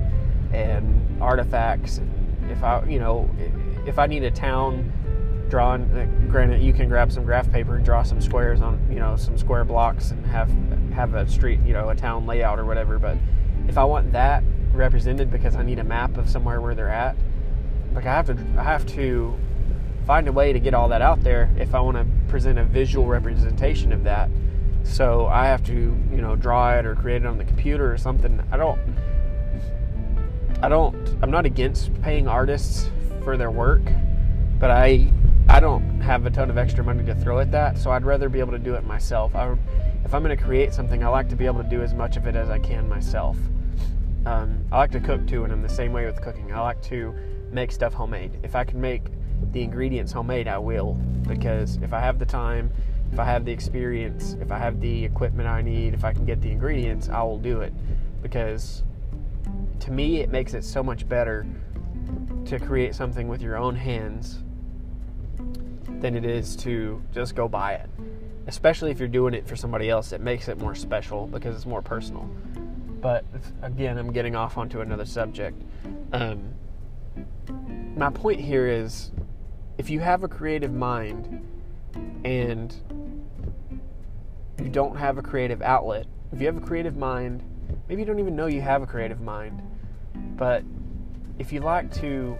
and 0.53 1.21
artifacts, 1.21 1.97
and 1.97 2.51
if 2.51 2.63
I, 2.63 2.83
you 2.83 2.99
know, 2.99 3.29
if 3.87 3.97
I 3.97 4.05
need 4.05 4.23
a 4.23 4.29
town 4.29 4.91
drawn, 5.49 5.83
uh, 5.91 6.05
granted, 6.31 6.61
you 6.61 6.73
can 6.73 6.87
grab 6.89 7.11
some 7.11 7.23
graph 7.23 7.51
paper 7.51 7.75
and 7.75 7.85
draw 7.85 8.03
some 8.03 8.21
squares 8.21 8.61
on, 8.61 8.79
you 8.89 8.99
know, 8.99 9.15
some 9.15 9.37
square 9.37 9.63
blocks 9.63 10.11
and 10.11 10.25
have 10.25 10.49
have 10.93 11.13
a 11.15 11.27
street, 11.27 11.59
you 11.65 11.73
know, 11.73 11.89
a 11.89 11.95
town 11.95 12.25
layout 12.25 12.59
or 12.59 12.65
whatever. 12.65 12.99
But 12.99 13.17
if 13.67 13.77
I 13.77 13.83
want 13.83 14.11
that 14.11 14.43
represented 14.71 15.31
because 15.31 15.55
I 15.55 15.63
need 15.63 15.79
a 15.79 15.83
map 15.83 16.17
of 16.17 16.29
somewhere 16.29 16.61
where 16.61 16.75
they're 16.75 16.89
at, 16.89 17.15
like 17.93 18.05
I 18.05 18.13
have 18.13 18.27
to, 18.27 18.37
I 18.57 18.63
have 18.63 18.85
to 18.87 19.37
find 20.05 20.27
a 20.27 20.31
way 20.31 20.53
to 20.53 20.59
get 20.59 20.73
all 20.73 20.89
that 20.89 21.01
out 21.01 21.23
there 21.23 21.49
if 21.57 21.73
I 21.73 21.79
want 21.79 21.97
to 21.97 22.05
present 22.29 22.59
a 22.59 22.63
visual 22.63 23.07
representation 23.07 23.93
of 23.93 24.03
that. 24.03 24.29
So 24.83 25.27
I 25.27 25.45
have 25.45 25.63
to, 25.65 25.73
you 25.73 26.21
know, 26.21 26.35
draw 26.35 26.77
it 26.77 26.85
or 26.85 26.95
create 26.95 27.23
it 27.23 27.25
on 27.25 27.37
the 27.37 27.45
computer 27.45 27.91
or 27.91 27.97
something. 27.97 28.43
I 28.51 28.57
don't 28.57 28.79
I 30.61 30.69
don't 30.69 30.95
I'm 31.21 31.31
not 31.31 31.45
against 31.45 31.93
paying 32.01 32.27
artists 32.27 32.89
for 33.23 33.37
their 33.37 33.51
work, 33.51 33.81
but 34.59 34.71
I 34.71 35.11
I 35.53 35.59
don't 35.59 36.01
have 36.01 36.25
a 36.25 36.31
ton 36.31 36.49
of 36.49 36.57
extra 36.57 36.83
money 36.83 37.05
to 37.05 37.13
throw 37.13 37.37
at 37.37 37.51
that, 37.51 37.77
so 37.77 37.91
I'd 37.91 38.05
rather 38.05 38.27
be 38.27 38.39
able 38.39 38.53
to 38.53 38.57
do 38.57 38.73
it 38.73 38.83
myself. 38.87 39.35
I, 39.35 39.55
if 40.03 40.11
I'm 40.11 40.23
going 40.23 40.35
to 40.35 40.43
create 40.43 40.73
something, 40.73 41.03
I 41.03 41.09
like 41.09 41.29
to 41.29 41.35
be 41.35 41.45
able 41.45 41.61
to 41.61 41.69
do 41.69 41.83
as 41.83 41.93
much 41.93 42.17
of 42.17 42.25
it 42.25 42.35
as 42.35 42.49
I 42.49 42.57
can 42.57 42.89
myself. 42.89 43.37
Um, 44.25 44.65
I 44.71 44.79
like 44.79 44.89
to 44.93 44.99
cook 44.99 45.27
too, 45.27 45.43
and 45.43 45.53
I'm 45.53 45.61
the 45.61 45.69
same 45.69 45.93
way 45.93 46.07
with 46.07 46.19
cooking. 46.23 46.51
I 46.51 46.59
like 46.59 46.81
to 46.85 47.13
make 47.51 47.71
stuff 47.71 47.93
homemade. 47.93 48.39
If 48.41 48.55
I 48.55 48.63
can 48.63 48.81
make 48.81 49.03
the 49.51 49.61
ingredients 49.61 50.11
homemade, 50.11 50.47
I 50.47 50.57
will, 50.57 50.95
because 51.27 51.77
if 51.83 51.93
I 51.93 51.99
have 51.99 52.17
the 52.17 52.25
time, 52.25 52.71
if 53.11 53.19
I 53.19 53.25
have 53.25 53.45
the 53.45 53.51
experience, 53.51 54.35
if 54.41 54.51
I 54.51 54.57
have 54.57 54.81
the 54.81 55.05
equipment 55.05 55.47
I 55.47 55.61
need, 55.61 55.93
if 55.93 56.03
I 56.03 56.13
can 56.13 56.25
get 56.25 56.41
the 56.41 56.49
ingredients, 56.49 57.09
I 57.09 57.21
will 57.21 57.37
do 57.37 57.61
it. 57.61 57.73
Because 58.23 58.81
to 59.81 59.91
me, 59.91 60.19
it 60.19 60.31
makes 60.31 60.55
it 60.55 60.63
so 60.63 60.81
much 60.81 61.07
better 61.07 61.45
to 62.45 62.59
create 62.59 62.95
something 62.95 63.27
with 63.27 63.43
your 63.43 63.55
own 63.55 63.75
hands 63.75 64.42
than 66.03 66.17
it 66.17 66.25
is 66.25 66.57
to 66.57 67.01
just 67.13 67.33
go 67.33 67.47
buy 67.47 67.75
it. 67.75 67.89
Especially 68.45 68.91
if 68.91 68.99
you're 68.99 69.07
doing 69.07 69.33
it 69.33 69.47
for 69.47 69.55
somebody 69.55 69.89
else, 69.89 70.11
it 70.11 70.19
makes 70.19 70.49
it 70.49 70.59
more 70.59 70.75
special 70.75 71.27
because 71.27 71.55
it's 71.55 71.65
more 71.65 71.81
personal. 71.81 72.29
But 72.99 73.23
again, 73.61 73.97
I'm 73.97 74.11
getting 74.11 74.35
off 74.35 74.57
onto 74.57 74.81
another 74.81 75.05
subject. 75.05 75.61
Um, 76.11 76.53
my 77.95 78.09
point 78.09 78.41
here 78.41 78.67
is 78.67 79.11
if 79.77 79.89
you 79.89 80.01
have 80.01 80.25
a 80.25 80.27
creative 80.27 80.73
mind 80.73 81.41
and 82.25 82.75
you 84.61 84.67
don't 84.69 84.97
have 84.97 85.17
a 85.17 85.21
creative 85.21 85.61
outlet, 85.61 86.05
if 86.33 86.41
you 86.41 86.47
have 86.47 86.57
a 86.57 86.65
creative 86.65 86.97
mind, 86.97 87.41
maybe 87.87 88.01
you 88.01 88.05
don't 88.05 88.19
even 88.19 88.35
know 88.35 88.47
you 88.47 88.61
have 88.61 88.81
a 88.81 88.87
creative 88.87 89.21
mind, 89.21 89.61
but 90.35 90.63
if 91.39 91.53
you 91.53 91.61
like 91.61 91.93
to 91.93 92.37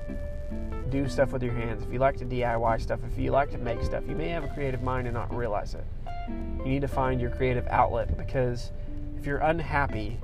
do 0.93 1.09
stuff 1.09 1.31
with 1.31 1.41
your 1.41 1.53
hands, 1.53 1.81
if 1.81 1.91
you 1.91 1.97
like 1.97 2.17
to 2.17 2.25
DIY 2.25 2.79
stuff, 2.79 2.99
if 3.11 3.17
you 3.17 3.31
like 3.31 3.49
to 3.49 3.57
make 3.57 3.81
stuff, 3.81 4.03
you 4.07 4.13
may 4.13 4.29
have 4.29 4.43
a 4.43 4.47
creative 4.49 4.83
mind 4.83 5.07
and 5.07 5.15
not 5.15 5.33
realize 5.33 5.73
it. 5.73 5.83
You 6.29 6.65
need 6.65 6.81
to 6.81 6.87
find 6.87 7.19
your 7.19 7.31
creative 7.31 7.65
outlet 7.67 8.15
because 8.15 8.71
if 9.17 9.25
you're 9.25 9.39
unhappy 9.39 10.19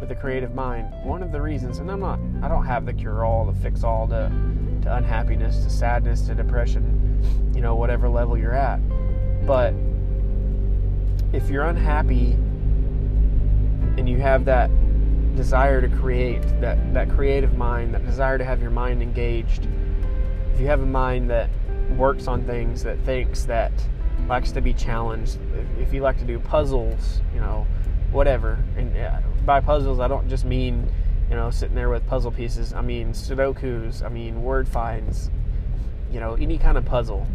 with 0.00 0.08
a 0.12 0.14
creative 0.14 0.54
mind, 0.54 0.94
one 1.04 1.20
of 1.20 1.32
the 1.32 1.42
reasons, 1.42 1.78
and 1.78 1.90
I'm 1.90 1.98
not, 1.98 2.20
I 2.44 2.48
don't 2.48 2.64
have 2.64 2.86
the 2.86 2.92
cure 2.92 3.24
all, 3.24 3.44
the 3.44 3.60
fix 3.60 3.82
all 3.82 4.06
to, 4.06 4.30
to 4.82 4.96
unhappiness, 4.96 5.64
to 5.64 5.70
sadness, 5.70 6.20
to 6.28 6.36
depression, 6.36 7.52
you 7.52 7.60
know, 7.60 7.74
whatever 7.74 8.08
level 8.08 8.38
you're 8.38 8.54
at. 8.54 8.76
But 9.48 9.74
if 11.32 11.50
you're 11.50 11.64
unhappy 11.64 12.34
and 13.98 14.08
you 14.08 14.18
have 14.18 14.44
that 14.44 14.70
desire 15.36 15.80
to 15.80 15.88
create, 15.88 16.42
that, 16.60 16.92
that 16.94 17.10
creative 17.10 17.56
mind, 17.56 17.94
that 17.94 18.04
desire 18.04 18.38
to 18.38 18.44
have 18.44 18.60
your 18.60 18.70
mind 18.70 19.02
engaged, 19.02 19.68
if 20.54 20.60
you 20.60 20.66
have 20.66 20.80
a 20.80 20.86
mind 20.86 21.30
that 21.30 21.50
works 21.96 22.26
on 22.26 22.44
things, 22.44 22.82
that 22.82 22.98
thinks, 23.00 23.44
that 23.44 23.72
likes 24.26 24.50
to 24.52 24.60
be 24.60 24.72
challenged, 24.72 25.38
if, 25.54 25.88
if 25.88 25.94
you 25.94 26.00
like 26.00 26.18
to 26.18 26.24
do 26.24 26.38
puzzles, 26.38 27.20
you 27.34 27.40
know, 27.40 27.66
whatever. 28.10 28.58
And 28.76 28.96
uh, 28.96 29.20
by 29.44 29.60
puzzles, 29.60 30.00
I 30.00 30.08
don't 30.08 30.28
just 30.28 30.44
mean, 30.44 30.90
you 31.28 31.36
know, 31.36 31.50
sitting 31.50 31.74
there 31.74 31.90
with 31.90 32.06
puzzle 32.06 32.32
pieces. 32.32 32.72
I 32.72 32.80
mean 32.80 33.12
Sudokus, 33.12 34.02
I 34.02 34.08
mean 34.08 34.42
word 34.42 34.66
finds, 34.66 35.30
you 36.10 36.20
know, 36.20 36.34
any 36.34 36.58
kind 36.58 36.78
of 36.78 36.84
puzzle. 36.84 37.26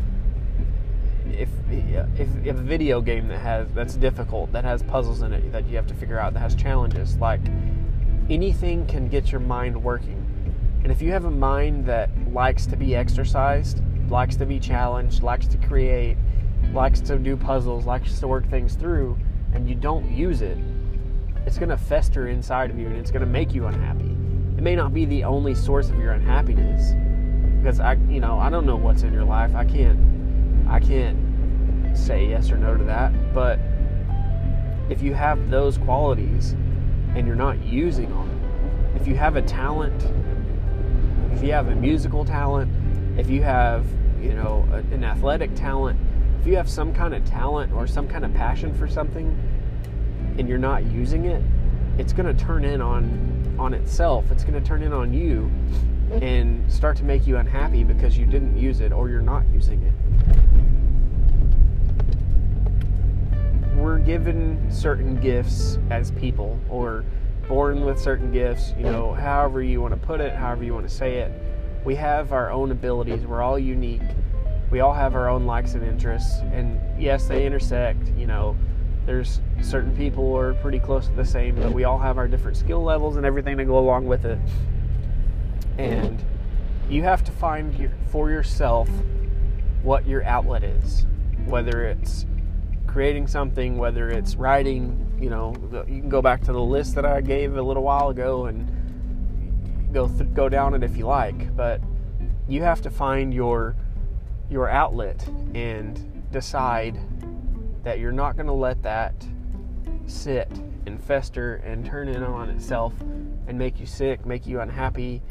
If, 1.27 1.49
if, 1.69 2.45
if 2.45 2.55
a 2.55 2.61
video 2.61 2.99
game 2.99 3.27
that 3.27 3.37
has 3.39 3.67
that's 3.73 3.95
difficult 3.95 4.51
that 4.51 4.65
has 4.65 4.83
puzzles 4.83 5.21
in 5.21 5.31
it 5.31 5.51
that 5.51 5.67
you 5.69 5.77
have 5.77 5.87
to 5.87 5.93
figure 5.93 6.19
out 6.19 6.33
that 6.33 6.39
has 6.39 6.55
challenges 6.55 7.15
like 7.17 7.39
anything 8.31 8.87
can 8.87 9.09
get 9.09 9.29
your 9.29 9.41
mind 9.41 9.83
working. 9.83 10.17
And 10.83 10.91
if 10.91 11.01
you 11.01 11.11
have 11.11 11.25
a 11.25 11.31
mind 11.31 11.85
that 11.85 12.09
likes 12.31 12.65
to 12.67 12.77
be 12.77 12.95
exercised, 12.95 13.81
likes 14.09 14.37
to 14.37 14.45
be 14.45 14.57
challenged, 14.57 15.21
likes 15.21 15.45
to 15.47 15.57
create, 15.57 16.17
likes 16.73 17.01
to 17.01 17.19
do 17.19 17.35
puzzles, 17.35 17.85
likes 17.85 18.19
to 18.19 18.27
work 18.27 18.49
things 18.49 18.75
through, 18.75 19.17
and 19.53 19.67
you 19.67 19.75
don't 19.75 20.09
use 20.09 20.41
it, 20.41 20.57
it's 21.45 21.57
going 21.57 21.69
to 21.69 21.77
fester 21.77 22.29
inside 22.29 22.69
of 22.69 22.79
you 22.79 22.87
and 22.87 22.95
it's 22.95 23.11
going 23.11 23.21
to 23.21 23.27
make 23.27 23.53
you 23.53 23.67
unhappy. 23.67 24.15
It 24.57 24.63
may 24.63 24.75
not 24.75 24.93
be 24.93 25.05
the 25.05 25.25
only 25.25 25.53
source 25.53 25.89
of 25.89 25.97
your 25.97 26.13
unhappiness 26.13 26.93
because 27.57 27.79
I, 27.79 27.93
you 28.09 28.21
know, 28.21 28.39
I 28.39 28.49
don't 28.49 28.65
know 28.65 28.77
what's 28.77 29.03
in 29.03 29.11
your 29.13 29.25
life. 29.25 29.53
I 29.55 29.65
can't 29.65 29.99
I 30.69 30.79
can't 30.79 31.97
say 31.97 32.27
yes 32.27 32.49
or 32.49 32.57
no 32.57 32.77
to 32.77 32.83
that, 32.85 33.33
but 33.33 33.59
if 34.89 35.01
you 35.01 35.13
have 35.13 35.49
those 35.49 35.77
qualities, 35.77 36.55
and 37.15 37.27
you're 37.27 37.35
not 37.35 37.63
using 37.63 38.09
them. 38.09 38.29
If 38.95 39.07
you 39.07 39.15
have 39.15 39.35
a 39.35 39.41
talent, 39.41 40.03
if 41.33 41.43
you 41.43 41.51
have 41.51 41.67
a 41.67 41.75
musical 41.75 42.25
talent, 42.25 42.71
if 43.17 43.29
you 43.29 43.43
have, 43.43 43.85
you 44.21 44.33
know, 44.33 44.67
an 44.91 45.03
athletic 45.03 45.53
talent, 45.55 45.99
if 46.39 46.47
you 46.47 46.55
have 46.55 46.69
some 46.69 46.93
kind 46.93 47.13
of 47.13 47.23
talent 47.25 47.73
or 47.73 47.87
some 47.87 48.07
kind 48.07 48.25
of 48.25 48.33
passion 48.33 48.73
for 48.73 48.87
something 48.87 49.27
and 50.37 50.47
you're 50.47 50.57
not 50.57 50.85
using 50.91 51.25
it, 51.25 51.43
it's 51.97 52.13
going 52.13 52.25
to 52.25 52.43
turn 52.43 52.65
in 52.65 52.81
on 52.81 53.55
on 53.59 53.73
itself. 53.73 54.31
It's 54.31 54.43
going 54.43 54.59
to 54.59 54.67
turn 54.67 54.81
in 54.81 54.91
on 54.91 55.13
you 55.13 55.51
and 56.19 56.71
start 56.71 56.97
to 56.97 57.03
make 57.03 57.27
you 57.27 57.37
unhappy 57.37 57.83
because 57.83 58.17
you 58.17 58.25
didn't 58.25 58.57
use 58.57 58.79
it 58.79 58.91
or 58.91 59.09
you're 59.09 59.21
not 59.21 59.47
using 59.53 59.81
it. 59.83 59.93
We're 63.81 63.99
given 63.99 64.71
certain 64.71 65.19
gifts 65.19 65.79
as 65.89 66.11
people 66.11 66.59
or 66.69 67.03
born 67.47 67.83
with 67.83 67.99
certain 67.99 68.31
gifts, 68.31 68.73
you 68.77 68.83
know, 68.83 69.13
however 69.13 69.61
you 69.63 69.81
want 69.81 69.93
to 69.93 69.99
put 69.99 70.21
it, 70.21 70.33
however 70.33 70.63
you 70.63 70.73
want 70.73 70.87
to 70.87 70.93
say 70.93 71.17
it. 71.17 71.31
We 71.83 71.95
have 71.95 72.31
our 72.31 72.51
own 72.51 72.71
abilities. 72.71 73.25
We're 73.25 73.41
all 73.41 73.57
unique. 73.57 74.03
We 74.69 74.81
all 74.81 74.93
have 74.93 75.15
our 75.15 75.27
own 75.27 75.45
likes 75.45 75.73
and 75.73 75.83
interests. 75.83 76.39
And 76.53 76.79
yes, 77.01 77.27
they 77.27 77.45
intersect. 77.45 78.07
You 78.15 78.27
know, 78.27 78.55
there's 79.05 79.41
certain 79.61 79.95
people 79.95 80.29
who 80.29 80.35
are 80.35 80.53
pretty 80.55 80.79
close 80.79 81.07
to 81.07 81.13
the 81.13 81.25
same, 81.25 81.55
but 81.55 81.73
we 81.73 81.83
all 81.83 81.97
have 81.97 82.17
our 82.17 82.27
different 82.27 82.57
skill 82.57 82.83
levels 82.83 83.17
and 83.17 83.25
everything 83.25 83.57
to 83.57 83.65
go 83.65 83.79
along 83.79 84.05
with 84.05 84.25
it. 84.25 84.39
And 85.79 86.23
you 86.87 87.03
have 87.03 87.23
to 87.23 87.31
find 87.31 87.73
your, 87.77 87.91
for 88.07 88.29
yourself 88.29 88.89
what 89.81 90.05
your 90.05 90.23
outlet 90.23 90.63
is, 90.63 91.07
whether 91.45 91.83
it's 91.83 92.25
creating 92.91 93.25
something, 93.25 93.77
whether 93.77 94.09
it's 94.09 94.35
writing, 94.35 95.17
you 95.19 95.29
know, 95.29 95.55
you 95.87 96.01
can 96.01 96.09
go 96.09 96.21
back 96.21 96.41
to 96.41 96.51
the 96.51 96.61
list 96.61 96.93
that 96.95 97.05
I 97.05 97.21
gave 97.21 97.55
a 97.55 97.61
little 97.61 97.83
while 97.83 98.09
ago 98.09 98.47
and 98.47 98.69
go 99.93 100.07
th- 100.07 100.33
go 100.33 100.49
down 100.49 100.73
it 100.73 100.83
if 100.83 100.97
you 100.97 101.05
like, 101.05 101.55
but 101.55 101.81
you 102.49 102.63
have 102.63 102.81
to 102.81 102.89
find 102.89 103.33
your 103.33 103.75
your 104.49 104.67
outlet 104.69 105.25
and 105.53 106.27
decide 106.31 106.99
that 107.83 107.99
you're 107.99 108.11
not 108.11 108.35
going 108.35 108.47
to 108.47 108.53
let 108.53 108.83
that 108.83 109.13
sit 110.05 110.49
and 110.85 111.01
fester 111.01 111.55
and 111.63 111.85
turn 111.85 112.09
in 112.09 112.21
on 112.23 112.49
itself 112.49 112.93
and 113.47 113.57
make 113.57 113.79
you 113.79 113.85
sick, 113.85 114.25
make 114.25 114.45
you 114.45 114.59
unhappy 114.59 115.21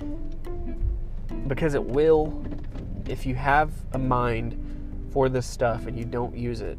because 1.46 1.74
it 1.74 1.84
will 1.84 2.42
if 3.06 3.26
you 3.26 3.34
have 3.34 3.70
a 3.92 3.98
mind 3.98 4.56
for 5.12 5.28
this 5.28 5.46
stuff 5.46 5.86
and 5.86 5.98
you 5.98 6.04
don't 6.04 6.34
use 6.34 6.62
it 6.62 6.78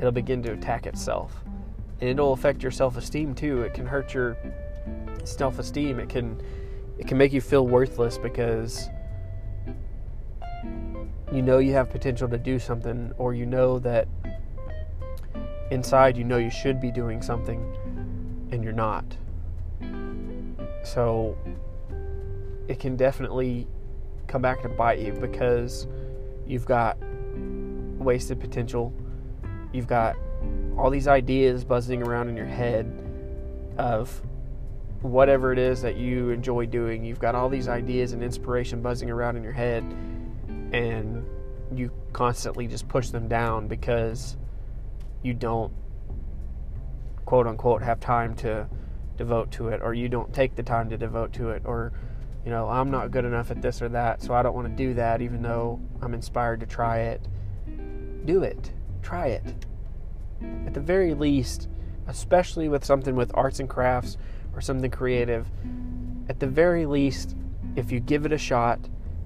it'll 0.00 0.10
begin 0.10 0.42
to 0.42 0.52
attack 0.52 0.86
itself. 0.86 1.44
And 2.00 2.08
it'll 2.08 2.32
affect 2.32 2.62
your 2.62 2.72
self-esteem 2.72 3.34
too. 3.34 3.62
It 3.62 3.74
can 3.74 3.86
hurt 3.86 4.14
your 4.14 4.36
self-esteem. 5.24 6.00
It 6.00 6.08
can 6.08 6.42
it 6.98 7.06
can 7.06 7.16
make 7.16 7.32
you 7.32 7.40
feel 7.40 7.66
worthless 7.66 8.18
because 8.18 8.88
you 11.32 11.42
know 11.42 11.58
you 11.58 11.72
have 11.72 11.88
potential 11.90 12.28
to 12.28 12.38
do 12.38 12.58
something 12.58 13.12
or 13.16 13.34
you 13.34 13.46
know 13.46 13.78
that 13.78 14.08
inside 15.70 16.16
you 16.16 16.24
know 16.24 16.36
you 16.38 16.50
should 16.50 16.80
be 16.80 16.90
doing 16.90 17.22
something 17.22 17.62
and 18.50 18.64
you're 18.64 18.72
not. 18.72 19.04
So 20.82 21.36
it 22.68 22.80
can 22.80 22.96
definitely 22.96 23.66
come 24.26 24.40
back 24.40 24.62
to 24.62 24.68
bite 24.68 24.98
you 24.98 25.12
because 25.12 25.86
you've 26.46 26.64
got 26.64 26.96
wasted 27.98 28.40
potential. 28.40 28.92
You've 29.72 29.86
got 29.86 30.16
all 30.76 30.90
these 30.90 31.06
ideas 31.06 31.64
buzzing 31.64 32.02
around 32.02 32.28
in 32.28 32.36
your 32.36 32.46
head 32.46 32.86
of 33.78 34.20
whatever 35.02 35.52
it 35.52 35.58
is 35.58 35.80
that 35.82 35.96
you 35.96 36.30
enjoy 36.30 36.66
doing. 36.66 37.04
You've 37.04 37.20
got 37.20 37.34
all 37.34 37.48
these 37.48 37.68
ideas 37.68 38.12
and 38.12 38.22
inspiration 38.22 38.82
buzzing 38.82 39.10
around 39.10 39.36
in 39.36 39.42
your 39.42 39.52
head, 39.52 39.82
and 40.72 41.24
you 41.74 41.90
constantly 42.12 42.66
just 42.66 42.88
push 42.88 43.08
them 43.08 43.28
down 43.28 43.68
because 43.68 44.36
you 45.22 45.34
don't, 45.34 45.72
quote 47.24 47.46
unquote, 47.46 47.82
have 47.82 48.00
time 48.00 48.34
to 48.36 48.68
devote 49.16 49.50
to 49.52 49.68
it, 49.68 49.80
or 49.82 49.94
you 49.94 50.08
don't 50.08 50.32
take 50.34 50.56
the 50.56 50.62
time 50.62 50.90
to 50.90 50.98
devote 50.98 51.32
to 51.34 51.50
it, 51.50 51.62
or, 51.64 51.92
you 52.44 52.50
know, 52.50 52.68
I'm 52.68 52.90
not 52.90 53.10
good 53.10 53.24
enough 53.24 53.50
at 53.50 53.62
this 53.62 53.80
or 53.80 53.88
that, 53.90 54.22
so 54.22 54.34
I 54.34 54.42
don't 54.42 54.54
want 54.54 54.68
to 54.68 54.74
do 54.74 54.94
that 54.94 55.22
even 55.22 55.42
though 55.42 55.80
I'm 56.02 56.14
inspired 56.14 56.60
to 56.60 56.66
try 56.66 57.00
it. 57.00 57.26
Do 58.24 58.42
it. 58.42 58.72
Try 59.02 59.28
it. 59.28 59.66
At 60.66 60.74
the 60.74 60.80
very 60.80 61.14
least, 61.14 61.68
especially 62.06 62.68
with 62.68 62.84
something 62.84 63.14
with 63.14 63.30
arts 63.34 63.60
and 63.60 63.68
crafts 63.68 64.16
or 64.54 64.60
something 64.60 64.90
creative, 64.90 65.46
at 66.28 66.40
the 66.40 66.46
very 66.46 66.86
least, 66.86 67.36
if 67.76 67.92
you 67.92 68.00
give 68.00 68.24
it 68.26 68.32
a 68.32 68.38
shot 68.38 68.78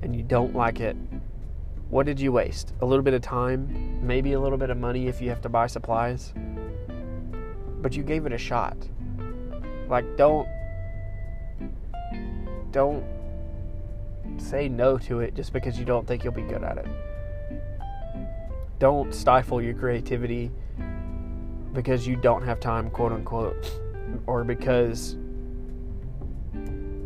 and 0.03 0.15
you 0.15 0.23
don't 0.23 0.55
like 0.55 0.81
it, 0.81 0.97
what 1.91 2.07
did 2.07 2.19
you 2.19 2.33
waste? 2.33 2.73
A 2.81 2.87
little 2.87 3.03
bit 3.03 3.15
of 3.15 3.23
time, 3.23 4.05
maybe 4.05 4.33
a 4.33 4.41
little 4.41 4.59
bit 4.59 4.71
of 4.71 4.77
money 4.77 5.07
if 5.07 5.21
you 5.21 5.29
have 5.29 5.41
to 5.43 5.49
buy 5.49 5.67
supplies. 5.67 6.33
But 7.81 7.95
you 7.95 8.03
gave 8.03 8.27
it 8.27 8.33
a 8.33 8.39
shot. 8.39 8.77
Like 9.89 10.17
don't 10.17 10.49
don't 12.71 13.05
say 14.39 14.69
no 14.69 14.99
to 14.99 15.21
it 15.21 15.35
just 15.35 15.53
because 15.53 15.79
you 15.79 15.85
don't 15.85 16.07
think 16.07 16.25
you'll 16.25 16.33
be 16.33 16.43
good 16.43 16.65
at 16.65 16.79
it. 16.79 16.87
Don't 18.79 19.15
stifle 19.15 19.63
your 19.63 19.75
creativity 19.75 20.51
because 21.73 22.07
you 22.07 22.17
don't 22.17 22.43
have 22.43 22.61
time, 22.61 22.91
quote 22.91 23.13
unquote, 23.13 23.81
or 24.27 24.45
because 24.45 25.17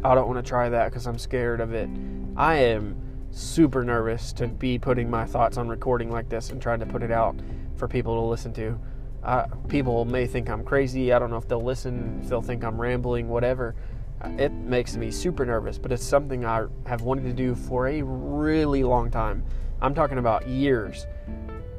I 0.05 0.15
don't 0.15 0.29
want 0.29 0.45
to 0.45 0.49
try 0.49 0.69
that 0.69 0.91
because 0.91 1.07
I'm 1.07 1.19
scared 1.19 1.61
of 1.61 1.73
it. 1.75 1.89
I 2.37 2.57
am 2.57 2.97
super 3.31 3.85
nervous 3.85 4.33
to 4.35 4.47
be 4.47 4.79
putting 4.79 5.11
my 5.11 5.25
thoughts 5.25 5.57
on 5.57 5.69
recording 5.69 6.11
like 6.11 6.29
this 6.29 6.51
and 6.51 6.63
trying 6.63 6.81
to 6.81 6.87
put 6.87 7.03
it 7.03 7.11
out 7.11 7.37
for 7.77 7.89
people 7.89 8.15
to 8.15 8.27
listen 8.27 8.53
to. 8.55 8.79
Uh, 9.23 9.47
people 9.69 10.05
may 10.05 10.27
think 10.27 10.49
I'm 10.49 10.65
crazy. 10.65 11.13
I 11.13 11.19
don't 11.19 11.31
know 11.31 11.37
if 11.37 11.49
they'll 11.49 11.63
listen, 11.63 12.21
if 12.23 12.29
they'll 12.29 12.43
think 12.43 12.65
I'm 12.65 12.81
rambling, 12.81 13.29
whatever. 13.29 13.75
Uh, 14.21 14.31
it 14.39 14.53
makes 14.53 14.97
me 14.97 15.11
super 15.11 15.45
nervous, 15.45 15.79
but 15.79 15.93
it's 15.93 16.05
something 16.05 16.45
I 16.45 16.67
have 16.87 17.03
wanted 17.03 17.25
to 17.25 17.33
do 17.33 17.55
for 17.55 17.89
a 17.89 18.03
really 18.03 18.85
long 18.85 19.11
time. 19.11 19.45
I'm 19.81 19.95
talking 19.95 20.19
about 20.19 20.49
years 20.49 21.07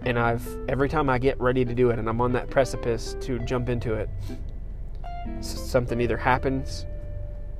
and 0.05 0.17
I've 0.17 0.47
every 0.67 0.89
time 0.89 1.09
I 1.09 1.17
get 1.17 1.39
ready 1.39 1.65
to 1.65 1.73
do 1.73 1.89
it 1.89 1.99
and 1.99 2.07
I'm 2.07 2.21
on 2.21 2.33
that 2.33 2.49
precipice 2.49 3.15
to 3.21 3.39
jump 3.39 3.69
into 3.69 3.93
it, 3.93 4.09
something 5.41 5.99
either 5.99 6.17
happens 6.17 6.85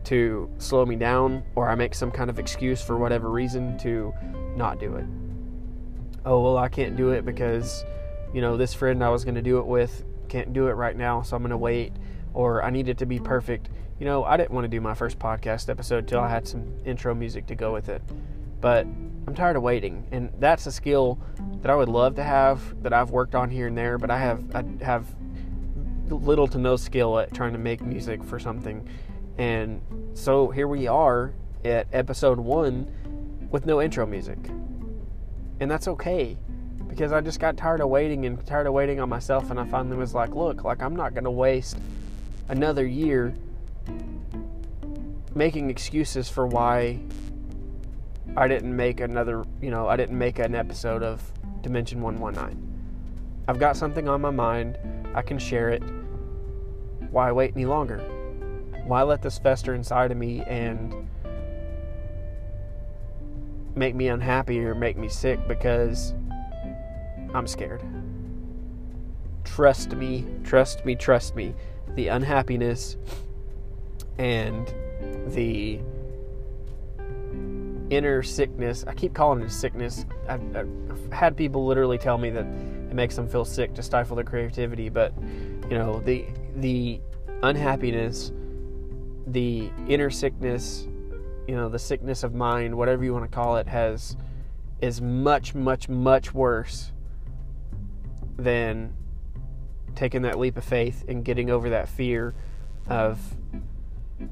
to 0.06 0.50
slow 0.58 0.86
me 0.86 0.96
down 0.96 1.44
or 1.56 1.70
I 1.70 1.76
make 1.76 1.94
some 1.94 2.12
kind 2.12 2.30
of 2.30 2.40
excuse 2.40 2.82
for 2.82 2.98
whatever 2.98 3.30
reason 3.30 3.78
to 3.80 4.14
not 4.56 4.80
do 4.80 4.96
it. 4.96 5.06
Oh, 6.26 6.42
well, 6.42 6.58
I 6.58 6.70
can't 6.70 6.96
do 6.96 7.10
it 7.10 7.26
because 7.26 7.84
you 8.34 8.42
know, 8.42 8.58
this 8.58 8.74
friend 8.74 9.04
I 9.04 9.10
was 9.10 9.24
going 9.24 9.36
to 9.36 9.42
do 9.42 9.60
it 9.60 9.66
with 9.66 10.04
can't 10.28 10.54
do 10.54 10.68
it 10.68 10.74
right 10.74 10.96
now, 10.96 11.22
so 11.22 11.36
I'm 11.36 11.42
going 11.42 11.50
to 11.52 11.58
wait 11.58 11.92
or 12.34 12.64
I 12.64 12.70
need 12.70 12.88
it 12.88 13.00
to 13.00 13.06
be 13.06 13.20
perfect. 13.20 13.70
You 14.00 14.06
know, 14.06 14.24
I 14.24 14.38
didn't 14.38 14.52
want 14.52 14.66
to 14.66 14.70
do 14.70 14.80
my 14.80 14.94
first 14.94 15.20
podcast 15.20 15.70
episode 15.70 16.08
till 16.08 16.20
I 16.20 16.30
had 16.30 16.48
some 16.48 16.74
intro 16.86 17.14
music 17.16 17.48
to 17.48 17.56
go 17.56 17.74
with 17.74 17.90
it. 17.90 18.02
But 18.62 18.86
I'm 19.28 19.36
tired 19.36 19.56
of 19.56 19.64
waiting, 19.64 20.08
and 20.12 20.32
that's 20.40 20.66
a 20.66 20.72
skill 20.72 21.20
that 21.62 21.70
I 21.70 21.76
would 21.76 21.90
love 21.90 22.16
to 22.16 22.24
have 22.24 22.82
that 22.84 22.94
I've 22.94 23.12
worked 23.12 23.36
on 23.36 23.50
here 23.50 23.68
and 23.68 23.78
there, 23.78 23.98
but 23.98 24.10
I 24.10 24.18
have 24.18 24.56
I 24.56 24.64
have 24.84 25.06
little 26.10 26.48
to 26.48 26.58
no 26.58 26.76
skill 26.76 27.20
at 27.20 27.34
trying 27.34 27.54
to 27.54 27.60
make 27.60 27.82
music 27.82 28.24
for 28.24 28.40
something. 28.40 28.88
And 29.38 29.82
so 30.14 30.50
here 30.50 30.68
we 30.68 30.88
are 30.88 31.34
at 31.64 31.88
episode 31.94 32.40
1 32.40 33.48
with 33.52 33.66
no 33.66 33.82
intro 33.82 34.06
music. 34.06 34.40
And 35.60 35.70
that's 35.70 35.88
okay 35.88 36.38
because 36.88 37.12
I 37.12 37.22
just 37.22 37.40
got 37.40 37.58
tired 37.58 37.82
of 37.82 37.90
waiting 37.90 38.26
and 38.26 38.44
tired 38.46 38.68
of 38.68 38.74
waiting 38.74 39.00
on 39.00 39.10
myself 39.10 39.52
and 39.52 39.60
I 39.60 39.66
finally 39.66 39.98
was 39.98 40.14
like, 40.14 40.34
look, 40.34 40.64
like 40.64 40.82
I'm 40.82 40.96
not 40.96 41.14
going 41.14 41.26
to 41.26 41.32
waste 41.32 41.78
another 42.48 42.86
year 42.86 43.36
making 45.36 45.70
excuses 45.70 46.30
for 46.30 46.48
why 46.48 47.00
I 48.38 48.48
didn't 48.48 48.76
make 48.76 49.00
another, 49.00 49.44
you 49.62 49.72
know, 49.72 49.88
I 49.88 49.96
didn't 49.96 50.18
make 50.18 50.40
an 50.40 50.56
episode 50.56 51.04
of 51.04 51.22
Dimension 51.62 52.02
119. 52.02 52.70
I've 53.48 53.60
got 53.60 53.76
something 53.76 54.08
on 54.08 54.22
my 54.22 54.30
mind. 54.30 54.78
I 55.14 55.22
can 55.22 55.40
share 55.40 55.70
it. 55.70 55.82
Why 57.10 57.32
wait 57.32 57.54
any 57.56 57.66
longer? 57.66 58.00
Why 58.86 59.02
let 59.04 59.22
this 59.22 59.40
fester 59.40 59.74
inside 59.74 60.12
of 60.12 60.18
me 60.18 60.42
and 60.42 61.08
make 63.76 63.96
me 63.96 64.08
unhappy 64.08 64.60
or 64.60 64.76
make 64.76 64.98
me 64.98 65.10
sick 65.10 65.40
because 65.48 66.14
I'm 67.34 67.48
scared? 67.48 67.84
Trust 69.44 69.94
me, 69.94 70.26
trust 70.44 70.86
me, 70.86 70.96
trust 70.96 71.36
me. 71.36 71.56
The 71.96 72.10
unhappiness 72.10 72.98
and 74.18 74.72
the 75.28 75.82
inner 77.90 78.22
sickness. 78.24 78.84
I 78.88 78.94
keep 78.94 79.14
calling 79.14 79.42
it 79.42 79.52
sickness. 79.52 80.06
I've, 80.28 80.56
I've, 80.56 81.12
had 81.12 81.36
people 81.36 81.66
literally 81.66 81.98
tell 81.98 82.18
me 82.18 82.30
that 82.30 82.46
it 82.46 82.94
makes 82.94 83.16
them 83.16 83.28
feel 83.28 83.46
sick 83.46 83.74
to 83.76 83.84
stifle 83.84 84.16
their 84.16 84.26
creativity, 84.26 84.90
but 84.90 85.14
you 85.70 85.78
know 85.78 86.00
the 86.02 86.26
the 86.58 87.02
unhappiness, 87.42 88.32
the 89.28 89.70
inner 89.88 90.10
sickness, 90.10 90.88
you 91.48 91.56
know 91.56 91.68
the 91.68 91.80
sickness 91.80 92.24
of 92.24 92.34
mind, 92.34 92.76
whatever 92.76 93.04
you 93.04 93.14
want 93.14 93.30
to 93.30 93.36
call 93.36 93.58
it, 93.58 93.68
has 93.68 94.16
is 94.82 95.02
much 95.02 95.56
much 95.56 95.90
much 95.90 96.34
worse 96.34 96.92
than 98.38 98.94
taking 99.96 100.22
that 100.22 100.40
leap 100.40 100.56
of 100.56 100.64
faith 100.64 101.04
and 101.08 101.26
getting 101.26 101.50
over 101.50 101.72
that 101.72 101.90
fear 101.90 102.34
of 102.88 103.20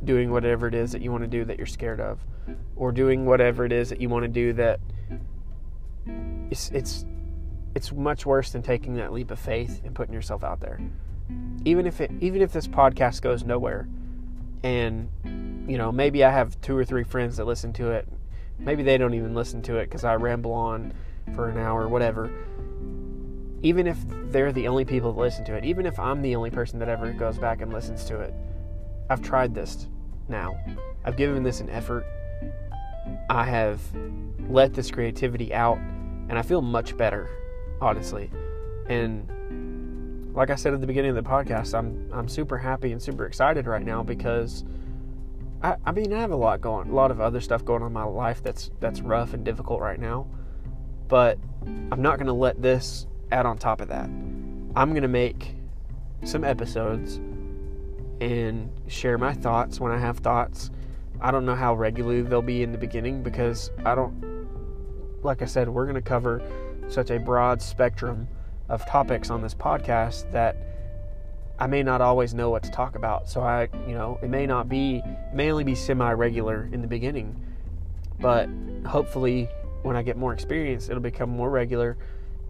doing 0.03 0.31
whatever 0.31 0.67
it 0.67 0.73
is 0.73 0.91
that 0.91 1.01
you 1.01 1.11
want 1.11 1.23
to 1.23 1.27
do 1.27 1.43
that 1.45 1.57
you're 1.57 1.65
scared 1.65 1.99
of 1.99 2.19
or 2.75 2.91
doing 2.91 3.25
whatever 3.25 3.65
it 3.65 3.71
is 3.71 3.89
that 3.89 3.99
you 3.99 4.09
want 4.09 4.23
to 4.23 4.27
do 4.27 4.53
that 4.53 4.79
it's 6.49 6.69
it's 6.69 7.05
it's 7.75 7.91
much 7.91 8.25
worse 8.25 8.51
than 8.51 8.61
taking 8.63 8.95
that 8.95 9.13
leap 9.13 9.29
of 9.29 9.39
faith 9.39 9.81
and 9.85 9.93
putting 9.93 10.13
yourself 10.13 10.43
out 10.43 10.59
there. 10.59 10.79
Even 11.65 11.85
if 11.85 12.01
it 12.01 12.11
even 12.21 12.41
if 12.41 12.51
this 12.51 12.67
podcast 12.67 13.21
goes 13.21 13.43
nowhere 13.43 13.87
and 14.63 15.09
you 15.69 15.77
know, 15.77 15.91
maybe 15.91 16.23
I 16.23 16.31
have 16.31 16.59
two 16.61 16.75
or 16.75 16.85
three 16.85 17.03
friends 17.03 17.37
that 17.37 17.45
listen 17.45 17.73
to 17.73 17.91
it. 17.91 18.07
Maybe 18.57 18.81
they 18.81 18.97
don't 18.97 19.13
even 19.13 19.35
listen 19.35 19.61
to 19.63 19.77
it 19.77 19.91
cuz 19.91 20.03
I 20.03 20.15
ramble 20.15 20.53
on 20.53 20.93
for 21.35 21.49
an 21.49 21.57
hour 21.57 21.87
whatever. 21.87 22.31
Even 23.61 23.85
if 23.87 23.97
they're 24.31 24.51
the 24.51 24.67
only 24.67 24.85
people 24.85 25.13
that 25.13 25.19
listen 25.19 25.43
to 25.45 25.53
it, 25.53 25.65
even 25.65 25.85
if 25.85 25.99
I'm 25.99 26.21
the 26.21 26.35
only 26.35 26.49
person 26.49 26.79
that 26.79 26.89
ever 26.89 27.11
goes 27.11 27.37
back 27.37 27.61
and 27.61 27.73
listens 27.73 28.05
to 28.05 28.19
it. 28.19 28.33
I've 29.09 29.21
tried 29.21 29.55
this 29.55 29.87
now. 30.27 30.57
I've 31.05 31.17
given 31.17 31.43
this 31.43 31.61
an 31.61 31.69
effort 31.69 32.05
I 33.29 33.43
have 33.45 33.81
let 34.49 34.73
this 34.73 34.89
creativity 34.91 35.53
out 35.53 35.77
and 35.77 36.37
I 36.37 36.41
feel 36.41 36.61
much 36.61 36.95
better, 36.97 37.29
honestly. 37.81 38.31
And 38.89 40.33
like 40.33 40.49
I 40.49 40.55
said 40.55 40.73
at 40.73 40.81
the 40.81 40.87
beginning 40.87 41.09
of 41.09 41.23
the 41.23 41.29
podcast, 41.29 41.77
I'm 41.77 42.09
I'm 42.13 42.27
super 42.27 42.57
happy 42.57 42.91
and 42.91 43.01
super 43.01 43.25
excited 43.25 43.67
right 43.67 43.85
now 43.85 44.03
because 44.03 44.63
I, 45.61 45.75
I 45.85 45.91
mean 45.91 46.13
I 46.13 46.19
have 46.19 46.31
a 46.31 46.35
lot 46.35 46.61
going 46.61 46.89
a 46.89 46.93
lot 46.93 47.11
of 47.11 47.19
other 47.19 47.41
stuff 47.41 47.65
going 47.65 47.81
on 47.81 47.87
in 47.87 47.93
my 47.93 48.03
life 48.03 48.43
that's 48.43 48.71
that's 48.79 49.01
rough 49.01 49.33
and 49.33 49.43
difficult 49.43 49.81
right 49.81 49.99
now. 49.99 50.27
But 51.07 51.37
I'm 51.65 52.01
not 52.01 52.17
gonna 52.19 52.33
let 52.33 52.61
this 52.61 53.07
add 53.31 53.45
on 53.45 53.57
top 53.57 53.81
of 53.81 53.89
that. 53.89 54.05
I'm 54.75 54.93
gonna 54.93 55.07
make 55.07 55.55
some 56.23 56.43
episodes 56.43 57.19
and 58.19 58.69
share 58.87 59.17
my 59.17 59.33
thoughts 59.33 59.79
when 59.79 59.91
I 59.91 59.97
have 59.97 60.19
thoughts 60.19 60.71
I 61.19 61.31
don't 61.31 61.45
know 61.45 61.55
how 61.55 61.73
regularly 61.75 62.21
they'll 62.21 62.41
be 62.41 62.61
in 62.61 62.71
the 62.71 62.77
beginning 62.77 63.23
because 63.23 63.71
I 63.83 63.95
don't, 63.95 64.45
like 65.23 65.41
I 65.41 65.45
said, 65.45 65.67
we're 65.67 65.85
going 65.85 65.95
to 65.95 66.01
cover 66.01 66.41
such 66.89 67.09
a 67.09 67.19
broad 67.19 67.61
spectrum 67.61 68.27
of 68.69 68.85
topics 68.85 69.29
on 69.29 69.41
this 69.41 69.55
podcast 69.55 70.31
that 70.31 70.57
I 71.59 71.65
may 71.65 71.81
not 71.81 72.01
always 72.01 72.35
know 72.35 72.51
what 72.51 72.61
to 72.63 72.71
talk 72.71 72.95
about. 72.95 73.27
So 73.27 73.41
I, 73.41 73.67
you 73.87 73.95
know, 73.95 74.19
it 74.21 74.29
may 74.29 74.45
not 74.45 74.69
be, 74.69 75.01
it 75.03 75.33
may 75.33 75.49
only 75.51 75.63
be 75.63 75.73
semi 75.73 76.11
regular 76.11 76.69
in 76.71 76.81
the 76.81 76.87
beginning, 76.87 77.35
but 78.19 78.47
hopefully 78.85 79.49
when 79.81 79.95
I 79.95 80.03
get 80.03 80.17
more 80.17 80.33
experience, 80.33 80.87
it'll 80.87 81.01
become 81.01 81.29
more 81.29 81.49
regular. 81.49 81.97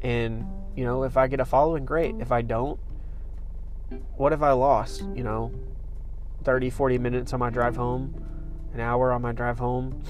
And, 0.01 0.45
you 0.75 0.84
know, 0.84 1.03
if 1.03 1.15
I 1.15 1.27
get 1.27 1.39
a 1.39 1.45
following, 1.45 1.86
great. 1.86 2.15
If 2.19 2.34
I 2.34 2.41
don't, 2.41 2.80
what 4.15 4.32
have 4.32 4.43
I 4.43 4.52
lost? 4.52 5.02
You 5.15 5.23
know, 5.23 5.52
30, 6.43 6.69
40 6.69 6.97
minutes 6.97 7.34
on 7.34 7.39
my 7.39 7.50
drive 7.50 7.76
home, 7.76 8.13
an 8.73 8.80
hour 8.80 9.12
on 9.12 9.21
my 9.21 9.32
drive 9.32 9.60
home, 9.60 10.02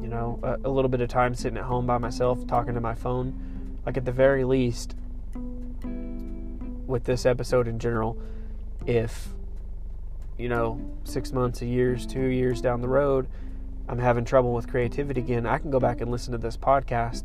you 0.00 0.08
know, 0.08 0.38
a, 0.42 0.68
a 0.68 0.70
little 0.70 0.88
bit 0.88 1.00
of 1.00 1.08
time 1.08 1.34
sitting 1.34 1.58
at 1.58 1.64
home 1.64 1.86
by 1.86 1.98
myself 1.98 2.46
talking 2.46 2.74
to 2.74 2.80
my 2.80 2.94
phone. 2.94 3.78
Like, 3.86 3.96
at 3.96 4.04
the 4.04 4.12
very 4.12 4.44
least, 4.44 4.94
with 6.86 7.04
this 7.04 7.26
episode 7.26 7.68
in 7.68 7.78
general, 7.78 8.18
if, 8.86 9.28
you 10.38 10.48
know, 10.48 10.80
six 11.04 11.32
months, 11.32 11.62
a 11.62 11.66
years, 11.66 12.06
two 12.06 12.26
years 12.26 12.60
down 12.60 12.80
the 12.80 12.88
road, 12.88 13.26
I'm 13.88 13.98
having 13.98 14.24
trouble 14.24 14.54
with 14.54 14.68
creativity 14.68 15.20
again, 15.20 15.46
I 15.46 15.58
can 15.58 15.70
go 15.70 15.78
back 15.78 16.00
and 16.00 16.10
listen 16.10 16.32
to 16.32 16.38
this 16.38 16.56
podcast 16.56 17.24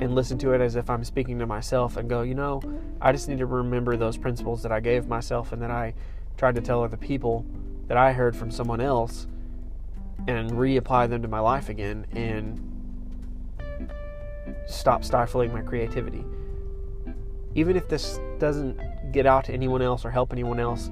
and 0.00 0.14
listen 0.14 0.36
to 0.38 0.52
it 0.52 0.60
as 0.60 0.76
if 0.76 0.90
I'm 0.90 1.04
speaking 1.04 1.38
to 1.38 1.46
myself 1.46 1.96
and 1.96 2.08
go, 2.08 2.22
you 2.22 2.34
know, 2.34 2.60
I 3.00 3.12
just 3.12 3.28
need 3.28 3.38
to 3.38 3.46
remember 3.46 3.96
those 3.96 4.16
principles 4.16 4.62
that 4.62 4.72
I 4.72 4.80
gave 4.80 5.06
myself 5.06 5.52
and 5.52 5.62
that 5.62 5.70
I 5.70 5.94
tried 6.36 6.54
to 6.56 6.60
tell 6.60 6.82
other 6.82 6.96
people 6.96 7.46
that 7.88 7.96
I 7.96 8.12
heard 8.12 8.36
from 8.36 8.50
someone 8.50 8.80
else 8.80 9.26
and 10.26 10.50
reapply 10.50 11.08
them 11.08 11.22
to 11.22 11.28
my 11.28 11.40
life 11.40 11.68
again 11.68 12.06
and 12.12 12.60
stop 14.66 15.04
stifling 15.04 15.52
my 15.52 15.62
creativity. 15.62 16.24
Even 17.54 17.76
if 17.76 17.88
this 17.88 18.20
doesn't 18.38 18.78
get 19.12 19.24
out 19.24 19.44
to 19.44 19.52
anyone 19.52 19.80
else 19.80 20.04
or 20.04 20.10
help 20.10 20.32
anyone 20.32 20.60
else, 20.60 20.90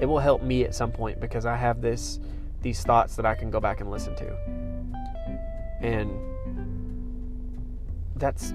it 0.00 0.06
will 0.06 0.20
help 0.20 0.42
me 0.42 0.64
at 0.64 0.74
some 0.74 0.92
point 0.92 1.20
because 1.20 1.46
I 1.46 1.56
have 1.56 1.80
this 1.80 2.20
these 2.62 2.82
thoughts 2.82 3.14
that 3.16 3.26
I 3.26 3.34
can 3.34 3.50
go 3.50 3.60
back 3.60 3.80
and 3.80 3.90
listen 3.90 4.16
to. 4.16 4.36
And 5.80 6.10
that's 8.16 8.52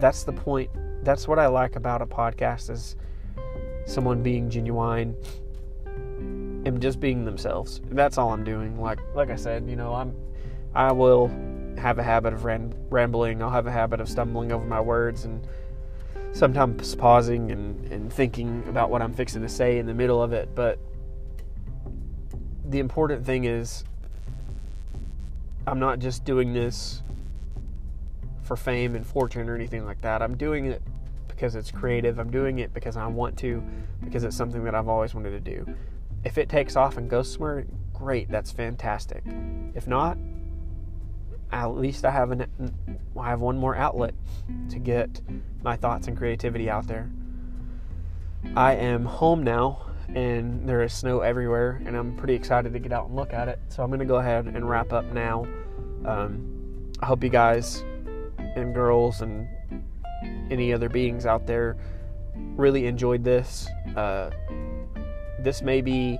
that's 0.00 0.24
the 0.24 0.32
point. 0.32 0.70
That's 1.04 1.26
what 1.26 1.38
I 1.38 1.46
like 1.46 1.76
about 1.76 2.02
a 2.02 2.06
podcast 2.06 2.70
is 2.70 2.96
someone 3.86 4.22
being 4.22 4.50
genuine 4.50 5.16
and 6.64 6.80
just 6.80 7.00
being 7.00 7.24
themselves. 7.24 7.80
That's 7.90 8.18
all 8.18 8.32
I'm 8.32 8.44
doing. 8.44 8.80
Like 8.80 9.00
like 9.14 9.30
I 9.30 9.36
said, 9.36 9.68
you 9.68 9.76
know, 9.76 9.94
I'm 9.94 10.14
I 10.74 10.92
will 10.92 11.28
have 11.78 11.98
a 11.98 12.02
habit 12.02 12.32
of 12.32 12.44
ram- 12.44 12.74
rambling. 12.90 13.42
I'll 13.42 13.50
have 13.50 13.66
a 13.66 13.72
habit 13.72 14.00
of 14.00 14.08
stumbling 14.08 14.52
over 14.52 14.64
my 14.64 14.80
words 14.80 15.24
and 15.24 15.46
sometimes 16.32 16.94
pausing 16.94 17.50
and, 17.50 17.92
and 17.92 18.12
thinking 18.12 18.64
about 18.68 18.90
what 18.90 19.00
I'm 19.00 19.12
fixing 19.12 19.42
to 19.42 19.48
say 19.48 19.78
in 19.78 19.86
the 19.86 19.94
middle 19.94 20.22
of 20.22 20.32
it. 20.32 20.54
But 20.54 20.78
the 22.64 22.80
important 22.80 23.24
thing 23.24 23.44
is 23.44 23.84
I'm 25.66 25.78
not 25.78 25.98
just 25.98 26.24
doing 26.24 26.52
this 26.52 27.02
for 28.48 28.56
fame 28.56 28.96
and 28.96 29.06
fortune 29.06 29.48
or 29.48 29.54
anything 29.54 29.84
like 29.84 30.00
that. 30.00 30.22
I'm 30.22 30.36
doing 30.36 30.66
it 30.66 30.82
because 31.28 31.54
it's 31.54 31.70
creative. 31.70 32.18
I'm 32.18 32.30
doing 32.30 32.58
it 32.58 32.74
because 32.74 32.96
I 32.96 33.06
want 33.06 33.36
to, 33.38 33.62
because 34.02 34.24
it's 34.24 34.36
something 34.36 34.64
that 34.64 34.74
I've 34.74 34.88
always 34.88 35.14
wanted 35.14 35.30
to 35.30 35.40
do. 35.40 35.74
If 36.24 36.38
it 36.38 36.48
takes 36.48 36.74
off 36.74 36.96
and 36.96 37.08
goes 37.08 37.30
somewhere, 37.30 37.64
great, 37.92 38.28
that's 38.28 38.50
fantastic. 38.50 39.22
If 39.74 39.86
not, 39.86 40.18
at 41.52 41.66
least 41.66 42.04
I 42.04 42.10
have 42.10 42.30
an 42.30 42.46
I 43.18 43.28
have 43.28 43.40
one 43.40 43.56
more 43.56 43.76
outlet 43.76 44.14
to 44.70 44.78
get 44.78 45.20
my 45.62 45.76
thoughts 45.76 46.08
and 46.08 46.16
creativity 46.16 46.68
out 46.68 46.86
there. 46.86 47.10
I 48.56 48.74
am 48.74 49.04
home 49.04 49.42
now 49.42 49.90
and 50.14 50.68
there 50.68 50.82
is 50.82 50.92
snow 50.92 51.20
everywhere 51.20 51.80
and 51.84 51.96
I'm 51.96 52.16
pretty 52.16 52.34
excited 52.34 52.72
to 52.72 52.78
get 52.78 52.92
out 52.92 53.08
and 53.08 53.16
look 53.16 53.32
at 53.32 53.48
it. 53.48 53.58
So 53.68 53.82
I'm 53.82 53.90
going 53.90 54.00
to 54.00 54.06
go 54.06 54.16
ahead 54.16 54.46
and 54.46 54.68
wrap 54.68 54.92
up 54.92 55.04
now. 55.12 55.46
Um, 56.04 56.92
I 57.00 57.06
hope 57.06 57.22
you 57.22 57.30
guys 57.30 57.84
and 58.58 58.74
girls 58.74 59.20
and 59.20 59.48
any 60.50 60.72
other 60.72 60.88
beings 60.88 61.26
out 61.26 61.46
there 61.46 61.76
really 62.34 62.86
enjoyed 62.86 63.24
this. 63.24 63.68
Uh, 63.96 64.30
this 65.40 65.62
may 65.62 65.80
be 65.80 66.18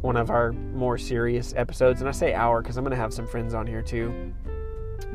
one 0.00 0.16
of 0.16 0.30
our 0.30 0.52
more 0.52 0.98
serious 0.98 1.54
episodes, 1.56 2.00
and 2.00 2.08
I 2.08 2.12
say 2.12 2.34
our 2.34 2.60
because 2.60 2.76
I'm 2.76 2.84
going 2.84 2.92
to 2.92 2.96
have 2.96 3.14
some 3.14 3.26
friends 3.26 3.54
on 3.54 3.66
here 3.66 3.82
too. 3.82 4.32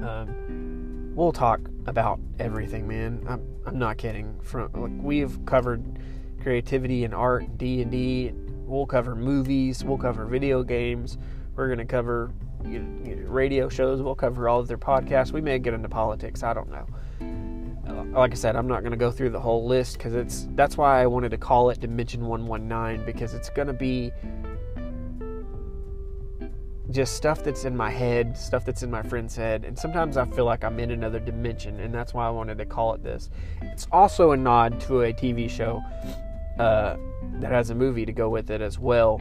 Um, 0.01 1.11
we'll 1.15 1.33
talk 1.33 1.59
about 1.85 2.19
everything, 2.39 2.87
man. 2.87 3.25
I'm, 3.27 3.41
I'm 3.65 3.77
not 3.77 3.97
kidding. 3.97 4.39
From 4.43 4.71
like 4.73 4.91
we've 5.01 5.45
covered 5.45 5.99
creativity 6.41 7.03
and 7.03 7.13
art, 7.13 7.57
D 7.57 7.81
and 7.81 7.91
D. 7.91 8.31
We'll 8.65 8.85
cover 8.85 9.15
movies. 9.15 9.83
We'll 9.83 9.97
cover 9.97 10.25
video 10.25 10.63
games. 10.63 11.17
We're 11.55 11.67
going 11.67 11.79
to 11.79 11.85
cover 11.85 12.31
you 12.71 12.79
know, 12.79 13.29
radio 13.29 13.69
shows. 13.69 14.01
We'll 14.01 14.15
cover 14.15 14.49
all 14.49 14.59
of 14.59 14.67
their 14.67 14.77
podcasts. 14.77 15.31
We 15.31 15.41
may 15.41 15.59
get 15.59 15.73
into 15.73 15.89
politics. 15.89 16.43
I 16.43 16.53
don't 16.53 16.69
know. 16.69 16.87
Uh, 17.87 18.03
like 18.19 18.31
I 18.31 18.35
said, 18.35 18.55
I'm 18.55 18.67
not 18.67 18.81
going 18.81 18.91
to 18.91 18.97
go 18.97 19.11
through 19.11 19.29
the 19.29 19.39
whole 19.39 19.65
list 19.65 19.97
because 19.97 20.13
it's 20.13 20.47
that's 20.55 20.77
why 20.77 21.01
I 21.01 21.05
wanted 21.05 21.29
to 21.31 21.37
call 21.37 21.69
it 21.69 21.79
Dimension 21.79 22.25
119 22.25 23.05
because 23.05 23.33
it's 23.33 23.49
going 23.49 23.67
to 23.67 23.73
be 23.73 24.11
just 26.91 27.15
stuff 27.15 27.43
that's 27.43 27.65
in 27.65 27.75
my 27.75 27.89
head, 27.89 28.37
stuff 28.37 28.65
that's 28.65 28.83
in 28.83 28.89
my 28.89 29.03
friend's 29.03 29.35
head, 29.35 29.65
and 29.65 29.77
sometimes 29.77 30.17
I 30.17 30.25
feel 30.25 30.45
like 30.45 30.63
I'm 30.63 30.79
in 30.79 30.91
another 30.91 31.19
dimension, 31.19 31.79
and 31.79 31.93
that's 31.93 32.13
why 32.13 32.25
I 32.25 32.29
wanted 32.29 32.57
to 32.59 32.65
call 32.65 32.93
it 32.93 33.03
this. 33.03 33.29
It's 33.61 33.87
also 33.91 34.31
a 34.31 34.37
nod 34.37 34.79
to 34.81 35.01
a 35.01 35.13
TV 35.13 35.49
show 35.49 35.83
uh, 36.59 36.95
that 37.39 37.51
has 37.51 37.69
a 37.69 37.75
movie 37.75 38.05
to 38.05 38.13
go 38.13 38.29
with 38.29 38.49
it 38.49 38.61
as 38.61 38.79
well. 38.79 39.15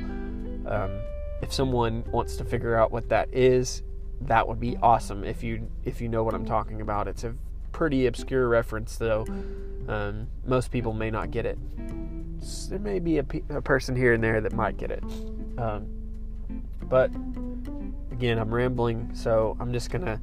Um, 0.66 1.00
if 1.42 1.52
someone 1.52 2.04
wants 2.10 2.36
to 2.36 2.44
figure 2.44 2.76
out 2.76 2.90
what 2.90 3.08
that 3.08 3.32
is, 3.32 3.82
that 4.22 4.46
would 4.46 4.60
be 4.60 4.76
awesome. 4.78 5.24
If 5.24 5.42
you 5.42 5.70
if 5.84 6.00
you 6.00 6.08
know 6.08 6.22
what 6.24 6.34
I'm 6.34 6.46
talking 6.46 6.80
about, 6.80 7.08
it's 7.08 7.24
a 7.24 7.34
pretty 7.72 8.06
obscure 8.06 8.48
reference 8.48 8.96
though. 8.96 9.26
Um, 9.88 10.28
most 10.46 10.70
people 10.70 10.92
may 10.92 11.10
not 11.10 11.30
get 11.30 11.46
it. 11.46 11.58
There 12.68 12.78
may 12.78 12.98
be 12.98 13.18
a, 13.18 13.26
a, 13.50 13.60
person 13.60 13.94
here 13.94 14.14
and 14.14 14.22
there 14.22 14.40
that 14.40 14.52
might 14.52 14.76
get 14.76 14.90
it. 14.90 15.02
Um, 15.58 15.86
but 16.82 17.10
again, 18.10 18.38
I'm 18.38 18.52
rambling, 18.52 19.10
so 19.14 19.56
I'm 19.60 19.72
just 19.72 19.90
gonna 19.90 20.20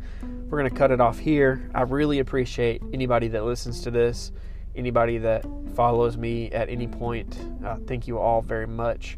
we're 0.49 0.57
gonna 0.57 0.69
cut 0.69 0.91
it 0.91 0.99
off 0.99 1.19
here. 1.19 1.69
I 1.73 1.83
really 1.83 2.19
appreciate 2.19 2.81
anybody 2.91 3.27
that 3.29 3.43
listens 3.45 3.81
to 3.81 3.91
this, 3.91 4.31
anybody 4.75 5.17
that 5.19 5.45
follows 5.75 6.17
me 6.17 6.49
at 6.51 6.69
any 6.69 6.87
point. 6.87 7.37
Uh, 7.63 7.77
thank 7.87 8.07
you 8.07 8.17
all 8.17 8.41
very 8.41 8.67
much. 8.67 9.17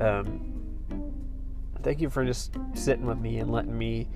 Um, 0.00 0.55
thank 1.86 2.00
you 2.00 2.10
for 2.10 2.24
just 2.24 2.52
sitting 2.74 3.06
with 3.06 3.18
me 3.18 3.38
and 3.38 3.52
letting 3.52 3.78
me 3.78 4.08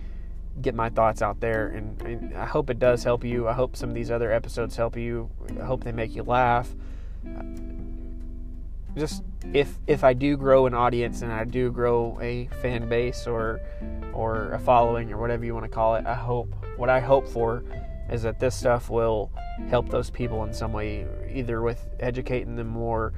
get 0.61 0.75
my 0.75 0.89
thoughts 0.89 1.23
out 1.23 1.39
there. 1.39 1.69
And, 1.69 2.03
and, 2.03 2.35
I 2.37 2.45
hope 2.45 2.69
it 2.69 2.81
does 2.81 3.05
help 3.05 3.23
you. 3.23 3.47
I 3.47 3.53
hope 3.53 3.77
some 3.77 3.89
of 3.89 3.95
these 3.95 4.11
other 4.11 4.33
episodes 4.33 4.75
help 4.75 4.97
you. 4.97 5.31
I 5.61 5.63
hope 5.63 5.85
they 5.85 5.93
make 5.93 6.17
you 6.17 6.25
laugh. 6.25 6.69
Just 8.97 9.23
if 9.55 9.79
if 9.87 10.03
I 10.03 10.15
do 10.15 10.37
grow 10.37 10.67
an 10.67 10.75
audience 10.75 11.23
and 11.23 11.31
I 11.33 11.45
do 11.45 11.71
grow 11.71 12.19
a 12.21 12.49
fan 12.61 12.89
base 12.89 13.29
or 13.29 13.61
or 14.13 14.51
a 14.51 14.59
following 14.59 15.13
or 15.13 15.19
whatever 15.19 15.45
you 15.45 15.55
want 15.55 15.65
to 15.65 15.71
call 15.71 15.95
it, 15.95 16.05
I 16.07 16.15
hope 16.15 16.53
what 16.77 16.91
I 16.91 16.99
hope 16.99 17.29
for 17.29 17.63
is 18.11 18.23
that 18.23 18.41
this 18.41 18.57
stuff 18.57 18.91
will 18.91 19.31
help 19.69 19.89
those 19.91 20.11
people 20.11 20.43
in 20.43 20.53
some 20.53 20.73
way, 20.73 21.07
either 21.33 21.63
with 21.63 21.89
educating 22.01 22.57
them 22.57 22.67
more 22.67 23.13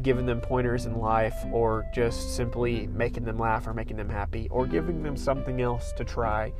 giving 0.00 0.24
them 0.24 0.40
pointers 0.40 0.86
in 0.86 0.98
life 0.98 1.34
or 1.52 1.84
just 1.94 2.34
simply 2.34 2.86
making 2.88 3.24
them 3.24 3.38
laugh 3.38 3.66
or 3.66 3.74
making 3.74 3.96
them 3.96 4.08
happy 4.08 4.48
or 4.50 4.66
giving 4.66 5.02
them 5.02 5.16
something 5.16 5.60
else 5.60 5.92
to 5.92 6.04
try 6.04 6.52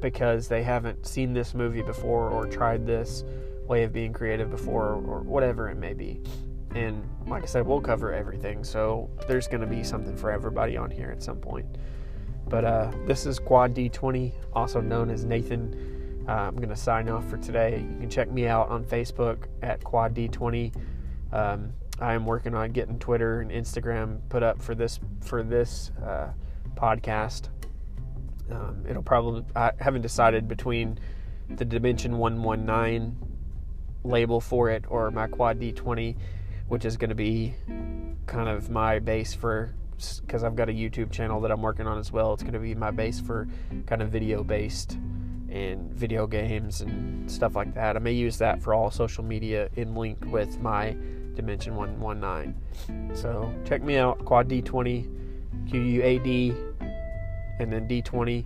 because 0.00 0.48
they 0.48 0.62
haven't 0.62 1.06
seen 1.06 1.32
this 1.32 1.54
movie 1.54 1.82
before 1.82 2.28
or 2.30 2.46
tried 2.46 2.84
this 2.84 3.24
way 3.66 3.84
of 3.84 3.92
being 3.92 4.12
creative 4.12 4.50
before 4.50 4.94
or 4.94 5.20
whatever 5.20 5.70
it 5.70 5.76
may 5.76 5.94
be. 5.94 6.20
And 6.74 7.08
like 7.26 7.42
I 7.42 7.46
said, 7.46 7.66
we'll 7.66 7.80
cover 7.80 8.12
everything. 8.12 8.64
So 8.64 9.08
there's 9.28 9.46
going 9.46 9.60
to 9.60 9.66
be 9.66 9.84
something 9.84 10.16
for 10.16 10.30
everybody 10.30 10.76
on 10.76 10.90
here 10.90 11.10
at 11.10 11.22
some 11.22 11.38
point. 11.38 11.66
But 12.48 12.64
uh, 12.64 12.90
this 13.06 13.24
is 13.24 13.38
Quad 13.38 13.74
D20, 13.74 14.32
also 14.52 14.80
known 14.80 15.10
as 15.10 15.24
Nathan. 15.24 16.24
Uh, 16.28 16.32
I'm 16.32 16.56
going 16.56 16.68
to 16.68 16.76
sign 16.76 17.08
off 17.08 17.28
for 17.28 17.36
today. 17.36 17.78
You 17.78 17.98
can 18.00 18.10
check 18.10 18.30
me 18.30 18.46
out 18.46 18.68
on 18.68 18.84
Facebook 18.84 19.44
at 19.62 19.82
Quad 19.84 20.14
D20. 20.14 20.74
Um, 21.32 21.72
I 22.02 22.14
am 22.14 22.26
working 22.26 22.54
on 22.54 22.72
getting 22.72 22.98
Twitter 22.98 23.40
and 23.40 23.50
Instagram 23.50 24.18
put 24.28 24.42
up 24.42 24.60
for 24.60 24.74
this 24.74 24.98
for 25.20 25.44
this 25.44 25.92
uh, 26.04 26.30
podcast. 26.74 27.48
Um, 28.50 28.84
it'll 28.88 29.04
probably 29.04 29.44
I 29.54 29.70
haven't 29.78 30.02
decided 30.02 30.48
between 30.48 30.98
the 31.48 31.64
Dimension 31.64 32.18
One 32.18 32.42
One 32.42 32.66
Nine 32.66 33.16
label 34.02 34.40
for 34.40 34.68
it 34.68 34.84
or 34.88 35.12
my 35.12 35.28
Quad 35.28 35.60
D 35.60 35.70
Twenty, 35.70 36.16
which 36.66 36.84
is 36.84 36.96
going 36.96 37.10
to 37.10 37.14
be 37.14 37.54
kind 38.26 38.48
of 38.48 38.68
my 38.68 38.98
base 38.98 39.32
for 39.32 39.72
because 40.26 40.42
I've 40.42 40.56
got 40.56 40.68
a 40.68 40.72
YouTube 40.72 41.12
channel 41.12 41.40
that 41.42 41.52
I'm 41.52 41.62
working 41.62 41.86
on 41.86 41.98
as 41.98 42.10
well. 42.10 42.32
It's 42.32 42.42
going 42.42 42.54
to 42.54 42.58
be 42.58 42.74
my 42.74 42.90
base 42.90 43.20
for 43.20 43.46
kind 43.86 44.02
of 44.02 44.08
video 44.08 44.42
based 44.42 44.98
and 45.48 45.92
video 45.92 46.26
games 46.26 46.80
and 46.80 47.30
stuff 47.30 47.54
like 47.54 47.74
that. 47.74 47.94
I 47.94 48.00
may 48.00 48.12
use 48.12 48.38
that 48.38 48.60
for 48.60 48.74
all 48.74 48.90
social 48.90 49.22
media 49.22 49.68
in 49.76 49.94
link 49.94 50.18
with 50.26 50.58
my 50.60 50.96
Dimension 51.34 51.76
119. 51.76 53.14
So 53.14 53.52
check 53.64 53.82
me 53.82 53.96
out, 53.96 54.24
Quad 54.24 54.48
D20, 54.48 55.08
QUAD, 55.68 56.74
and 57.60 57.72
then 57.72 57.88
D20. 57.88 58.44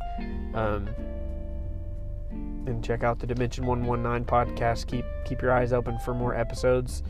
Um, 0.54 0.88
and 2.66 2.84
check 2.84 3.04
out 3.04 3.18
the 3.18 3.26
Dimension 3.26 3.64
119 3.66 4.26
podcast. 4.26 4.86
Keep 4.86 5.04
keep 5.24 5.40
your 5.40 5.52
eyes 5.52 5.72
open 5.72 5.98
for 6.00 6.14
more 6.14 6.34
episodes. 6.34 7.02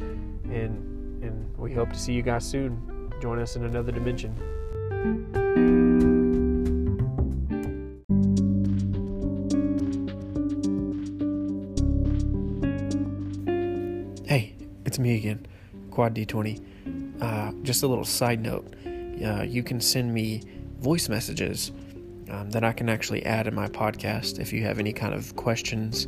And 0.45 1.23
and 1.23 1.57
we 1.57 1.73
hope 1.73 1.93
to 1.93 1.99
see 1.99 2.13
you 2.13 2.23
guys 2.23 2.45
soon. 2.45 3.13
Join 3.21 3.39
us 3.39 3.57
in 3.57 3.65
another 3.65 3.93
dimension. 3.93 4.35
Quad 15.97 16.15
D20. 16.15 17.23
Uh, 17.23 17.53
just 17.63 17.83
a 17.83 17.87
little 17.87 18.05
side 18.05 18.43
note 18.43 18.71
uh, 19.25 19.43
you 19.43 19.63
can 19.63 19.81
send 19.81 20.13
me 20.13 20.43
voice 20.79 21.09
messages 21.09 21.73
um, 22.31 22.51
that 22.51 22.63
I 22.63 22.75
can 22.75 22.91
actually 22.91 23.25
add 23.25 23.47
in 23.47 23.55
my 23.55 23.67
podcast 23.67 24.39
if 24.39 24.53
you 24.53 24.63
have 24.65 24.79
any 24.79 24.93
kind 24.93 25.15
of 25.15 25.35
questions 25.37 26.07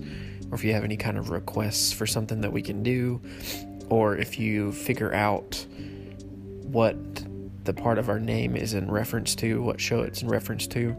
or 0.50 0.56
if 0.56 0.62
you 0.62 0.74
have 0.74 0.84
any 0.84 0.98
kind 0.98 1.16
of 1.16 1.30
requests 1.30 1.90
for 1.90 2.06
something 2.06 2.42
that 2.42 2.52
we 2.52 2.60
can 2.60 2.82
do, 2.82 3.22
or 3.88 4.14
if 4.14 4.38
you 4.38 4.72
figure 4.72 5.14
out 5.14 5.66
what 6.64 6.98
the 7.64 7.72
part 7.72 7.96
of 7.96 8.10
our 8.10 8.20
name 8.20 8.56
is 8.56 8.74
in 8.74 8.90
reference 8.90 9.34
to, 9.36 9.62
what 9.62 9.80
show 9.80 10.02
it's 10.02 10.20
in 10.20 10.28
reference 10.28 10.66
to. 10.66 10.94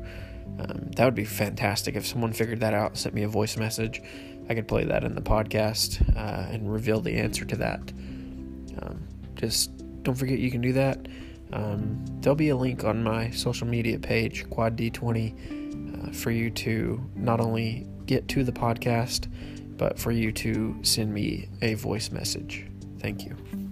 Um, 0.60 0.90
that 0.96 1.06
would 1.06 1.14
be 1.14 1.26
fantastic 1.26 1.96
if 1.96 2.08
someone 2.08 2.34
figured 2.34 2.62
that 2.62 2.74
out, 2.74 2.98
sent 2.98 3.14
me 3.14 3.22
a 3.22 3.28
voice 3.28 3.56
message. 3.56 4.02
I 4.50 4.56
could 4.56 4.68
play 4.68 4.84
that 4.86 5.04
in 5.04 5.14
the 5.14 5.22
podcast 5.22 6.02
uh, 6.18 6.52
and 6.52 6.74
reveal 6.74 7.02
the 7.02 7.18
answer 7.18 7.46
to 7.46 7.56
that. 7.58 7.82
Um, 8.82 9.08
just 9.36 9.72
don't 10.04 10.16
forget 10.16 10.40
you 10.40 10.52
can 10.52 10.62
do 10.62 10.74
that. 10.74 11.08
Um, 11.52 12.04
there'll 12.22 12.36
be 12.36 12.50
a 12.50 12.56
link 12.56 12.84
on 12.84 13.04
my 13.04 13.32
social 13.32 13.68
media 13.68 13.98
page, 13.98 14.50
Quad 14.50 14.78
D20, 14.78 16.10
uh, 16.10 16.12
for 16.12 16.32
you 16.32 16.52
to 16.52 17.04
not 17.16 17.40
only 17.40 17.88
get 18.06 18.28
to 18.30 18.44
the 18.44 18.52
podcast, 18.52 19.28
but 19.78 19.98
for 19.98 20.12
you 20.12 20.32
to 20.34 20.78
send 20.84 21.14
me 21.14 21.48
a 21.62 21.74
voice 21.76 22.12
message. 22.12 22.66
Thank 23.00 23.26
you. 23.26 23.69